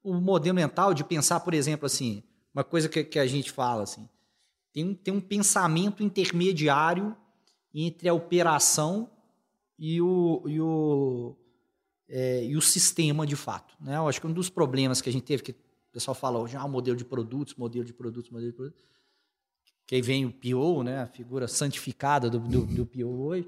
[0.04, 2.24] o, o modelo mental de pensar, por exemplo, assim,
[2.54, 4.08] uma coisa que, que a gente fala, assim,
[4.74, 7.16] tem um, tem um pensamento intermediário
[7.74, 9.10] entre a operação
[9.78, 11.36] e o, e o,
[12.10, 13.76] é, e o sistema de fato.
[13.80, 13.98] Né?
[13.98, 16.56] Eu acho que um dos problemas que a gente teve, que o pessoal fala hoje,
[16.56, 18.84] ah, modelo de produtos, modelo de produtos, modelo de produtos,
[19.86, 23.48] que aí vem o PO, né, a figura santificada do, do, do PO hoje,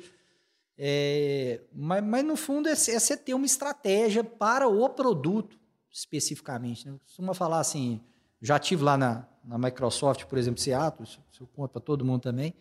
[0.81, 5.59] é, mas, mas, no fundo é, é você ter uma estratégia para o produto
[5.91, 6.87] especificamente.
[6.87, 6.97] Né?
[7.03, 7.99] Costuma falar assim,
[8.41, 12.21] já tive lá na, na Microsoft, por exemplo, Seattle, isso eu conto para todo mundo
[12.21, 12.53] também,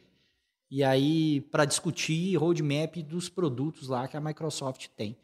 [0.69, 5.16] e aí para discutir roadmap dos produtos lá que a Microsoft tem.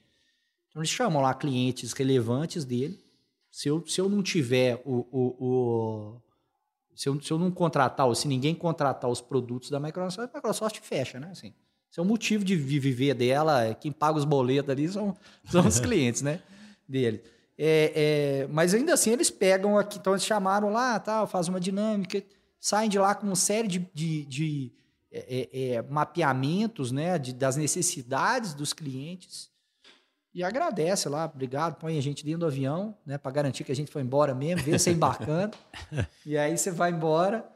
[0.69, 3.03] Então eles chamam lá clientes relevantes dele.
[3.51, 6.23] Se eu, se eu não tiver o, o, o
[6.95, 10.37] se, eu, se eu não contratar, ou se ninguém contratar os produtos da Microsoft, a
[10.37, 11.31] Microsoft fecha, né?
[11.31, 11.53] Assim,
[11.95, 15.17] esse é o motivo de viver dela, quem paga os boletos ali são,
[15.49, 16.41] são os clientes, né?
[16.89, 17.23] Dele.
[17.57, 21.61] É, é, mas ainda assim eles pegam aqui, então eles chamaram lá, tal, faz uma
[21.61, 22.21] dinâmica,
[22.59, 24.73] saem de lá com uma série de, de, de
[25.13, 29.49] é, é, é mapeamentos né, de, das necessidades dos clientes
[30.35, 33.77] e agradece lá, obrigado, põe a gente dentro do avião, né, para garantir que a
[33.77, 35.57] gente foi embora mesmo, vê você embarcando.
[36.27, 37.54] e aí você vai embora.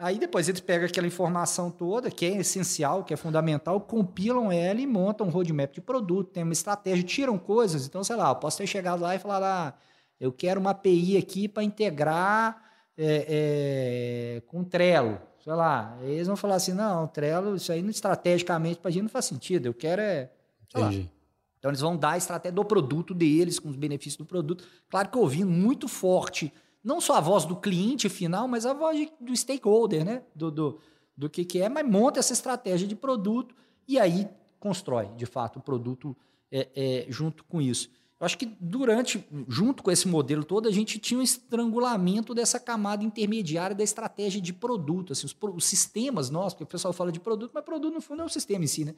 [0.00, 4.80] Aí depois eles pegam aquela informação toda, que é essencial, que é fundamental, compilam ela
[4.80, 7.84] e montam um roadmap de produto, tem uma estratégia, tiram coisas.
[7.84, 9.74] Então, sei lá, eu posso ter chegado lá e falar ah,
[10.20, 12.62] eu quero uma API aqui para integrar
[12.96, 15.18] é, é, com Trello.
[15.42, 19.10] Sei lá, eles vão falar assim, não, Trello, isso aí estrategicamente para a gente não
[19.10, 20.30] faz sentido, eu quero é...
[20.72, 21.10] Entendi.
[21.58, 24.64] Então, eles vão dar a estratégia do produto deles, com os benefícios do produto.
[24.88, 29.08] Claro que ouvindo muito forte, não só a voz do cliente final, mas a voz
[29.20, 30.22] do stakeholder, né?
[30.34, 30.80] Do, do,
[31.16, 33.54] do que, que é, mas monta essa estratégia de produto
[33.86, 36.16] e aí constrói, de fato, o produto
[36.50, 37.90] é, é, junto com isso.
[38.20, 42.58] Eu acho que durante, junto com esse modelo todo, a gente tinha um estrangulamento dessa
[42.58, 47.12] camada intermediária da estratégia de produto, assim, os, os sistemas nossos, porque o pessoal fala
[47.12, 48.94] de produto, mas produto no fundo é o sistema em si, né?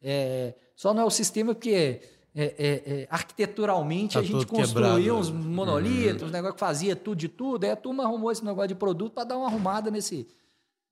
[0.00, 2.00] É, só não é o sistema porque
[2.34, 6.28] é, é, é arquiteturalmente tá a gente construiu uns monolitos, uhum.
[6.28, 7.64] um negócio que fazia tudo de tudo.
[7.64, 10.26] Aí a turma arrumou esse negócio de produto para dar uma arrumada nesse,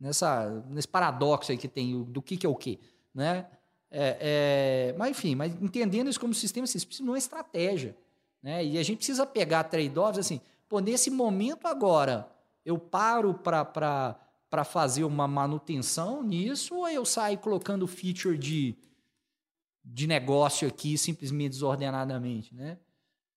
[0.01, 2.80] nessa, nesse paradoxo aí que tem do que, que é o que.
[3.14, 3.47] Né?
[3.91, 7.97] É, é, mas enfim, mas entendendo isso como sistema, assim, precisa de uma estratégia.
[8.43, 8.64] Né?
[8.64, 12.28] E a gente precisa pegar trade-offs assim, pô, nesse momento agora,
[12.64, 18.76] eu paro para fazer uma manutenção nisso ou eu saio colocando feature de
[19.91, 22.78] de negócio aqui simplesmente desordenadamente, né?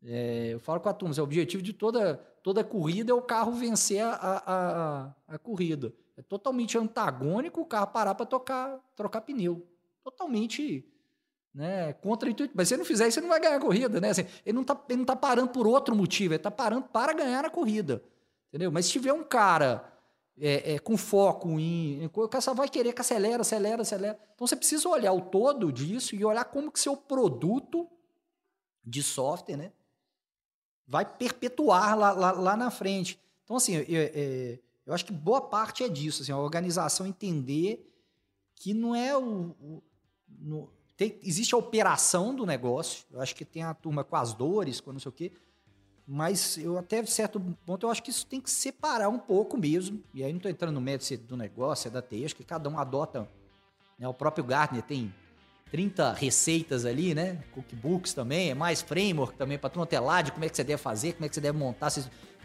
[0.04, 3.52] É, eu falo com a turma, o objetivo de toda, toda corrida é o carro
[3.52, 5.94] vencer a, a, a, a corrida.
[6.18, 9.66] É totalmente antagônico o carro parar para trocar pneu.
[10.04, 10.84] Totalmente
[11.54, 12.56] né, contra-intuitivo.
[12.58, 14.02] Mas se ele não fizer isso, ele não vai ganhar a corrida.
[14.02, 14.10] Né?
[14.10, 17.50] Assim, ele não está tá parando por outro motivo, ele está parando para ganhar a
[17.50, 18.04] corrida.
[18.50, 18.72] Entendeu?
[18.72, 19.91] Mas se tiver um cara
[20.40, 22.06] é, é, com foco em.
[22.06, 24.20] O cara vai querer que acelera, acelera, acelera.
[24.34, 27.88] Então você precisa olhar o todo disso e olhar como que seu produto
[28.84, 29.72] de software né,
[30.88, 33.20] vai perpetuar lá, lá, lá na frente.
[33.44, 36.24] Então, assim, eu, eu, eu, acho que boa parte é disso.
[36.24, 37.88] Assim, a organização entender
[38.56, 39.56] que não é o.
[39.60, 39.84] o
[40.28, 43.06] no, tem, existe a operação do negócio.
[43.12, 45.32] Eu acho que tem a turma com as dores, com não sei o quê
[46.08, 50.02] mas eu até certo ponto eu acho que isso tem que separar um pouco mesmo.
[50.14, 52.70] E aí não estou entrando no mérito do negócio, é da TI, acho que cada
[52.70, 53.28] um adota.
[53.98, 54.08] Né?
[54.08, 55.14] O próprio Gartner tem
[55.72, 57.40] 30 receitas ali, né?
[57.54, 60.64] Cookbooks também, é mais framework também para tu ter lá de como é que você
[60.64, 61.90] deve fazer, como é que você deve montar.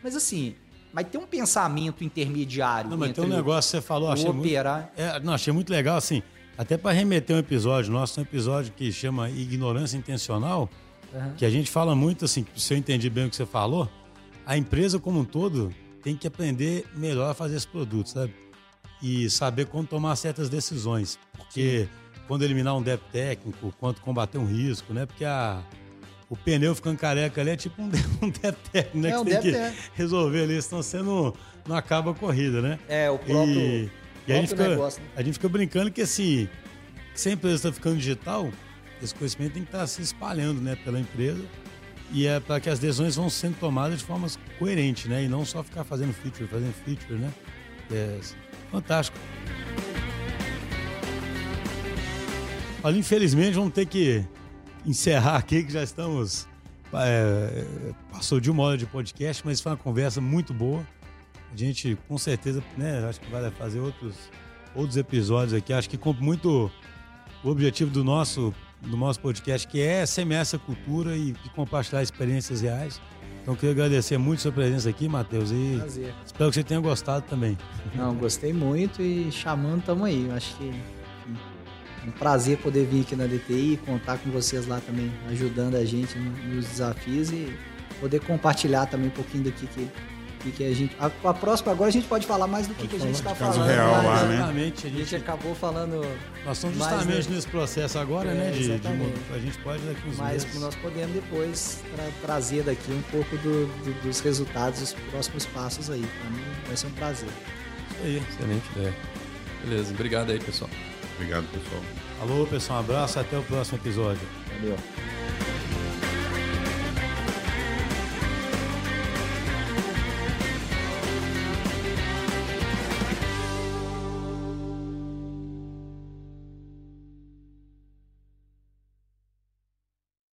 [0.03, 0.55] Mas assim,
[0.93, 2.89] mas tem um pensamento intermediário.
[2.89, 4.83] Não, mas tem um negócio que você falou, achei operar.
[4.83, 6.23] muito, é, não, achei muito legal, assim,
[6.57, 10.71] até para remeter um episódio nosso, um episódio que chama Ignorância Intencional,
[11.13, 11.35] Uhum.
[11.37, 13.89] Que a gente fala muito assim, se eu entendi bem o que você falou,
[14.45, 18.33] a empresa como um todo tem que aprender melhor a fazer esse produto, sabe?
[19.03, 21.19] E saber como tomar certas decisões.
[21.37, 22.21] Porque Sim.
[22.29, 25.05] quando eliminar um débito técnico, quando combater um risco, né?
[25.05, 25.63] Porque a,
[26.31, 27.87] o pneu ficando careca ali é tipo um,
[28.23, 29.09] um débito técnico, né?
[29.09, 29.75] É, que um você tem que é.
[29.95, 31.35] resolver ali, senão você não,
[31.67, 32.79] não acaba a corrida, né?
[32.89, 33.91] É, o próprio, e,
[34.29, 35.09] e a, gente fica, negócio, né?
[35.17, 36.49] a gente fica brincando que assim,
[37.15, 38.49] se a empresa está ficando digital,
[39.03, 41.45] esse conhecimento tem que estar se espalhando né, pela empresa
[42.13, 44.29] e é para que as decisões vão sendo tomadas de forma
[44.59, 45.25] coerente, né?
[45.25, 47.33] E não só ficar fazendo feature, fazendo feature, né?
[47.91, 48.21] É
[48.71, 49.19] fantástico.
[52.83, 54.25] Olha, infelizmente vamos ter que
[54.85, 56.47] encerrar aqui, que já estamos.
[56.95, 57.65] É,
[58.13, 60.87] passou de uma hora de podcast, mas foi uma conversa muito boa.
[61.53, 64.15] A gente, com certeza, né, acho que vai fazer outros,
[64.75, 65.73] outros episódios aqui.
[65.73, 66.71] Acho que muito
[67.43, 68.55] o objetivo do nosso
[68.87, 73.01] do nosso podcast, que é semear essa cultura e, e compartilhar experiências reais.
[73.43, 76.15] Então eu queria agradecer muito a sua presença aqui, Matheus, e Prazer.
[76.25, 77.57] espero que você tenha gostado também.
[77.95, 80.27] Não, gostei muito e chamando, tamo aí.
[80.29, 84.67] Eu acho que é um prazer poder vir aqui na DTI e contar com vocês
[84.67, 87.53] lá também, ajudando a gente no- nos desafios e
[88.01, 89.67] poder compartilhar também um pouquinho do que,
[90.51, 90.97] que, que, a gente.
[90.99, 93.35] A, a próxima agora a gente pode falar mais do que, que a gente está
[93.35, 93.67] falando.
[93.67, 94.29] real lá, lá, né?
[94.29, 94.35] né?
[94.37, 96.01] Exatamente, a A gente gente, acabou falando
[96.45, 97.35] nós estamos mais, justamente né?
[97.35, 98.51] nesse processo agora, É, né?
[98.53, 98.89] De, de,
[99.35, 100.61] a gente pode daqui uns mais meses.
[100.61, 105.91] nós podemos depois tra- trazer daqui um pouco do- do- dos resultados, dos próximos passos
[105.91, 106.05] aí.
[106.21, 107.29] Para mim vai ser um prazer.
[107.29, 108.23] Isso aí.
[108.31, 108.95] Excelente ideia.
[109.65, 110.71] Beleza, obrigado aí, pessoal.
[111.17, 111.83] Obrigado, pessoal.
[112.21, 114.21] Alô, pessoal, um abraço, até o próximo episódio.
[114.61, 114.77] Valeu.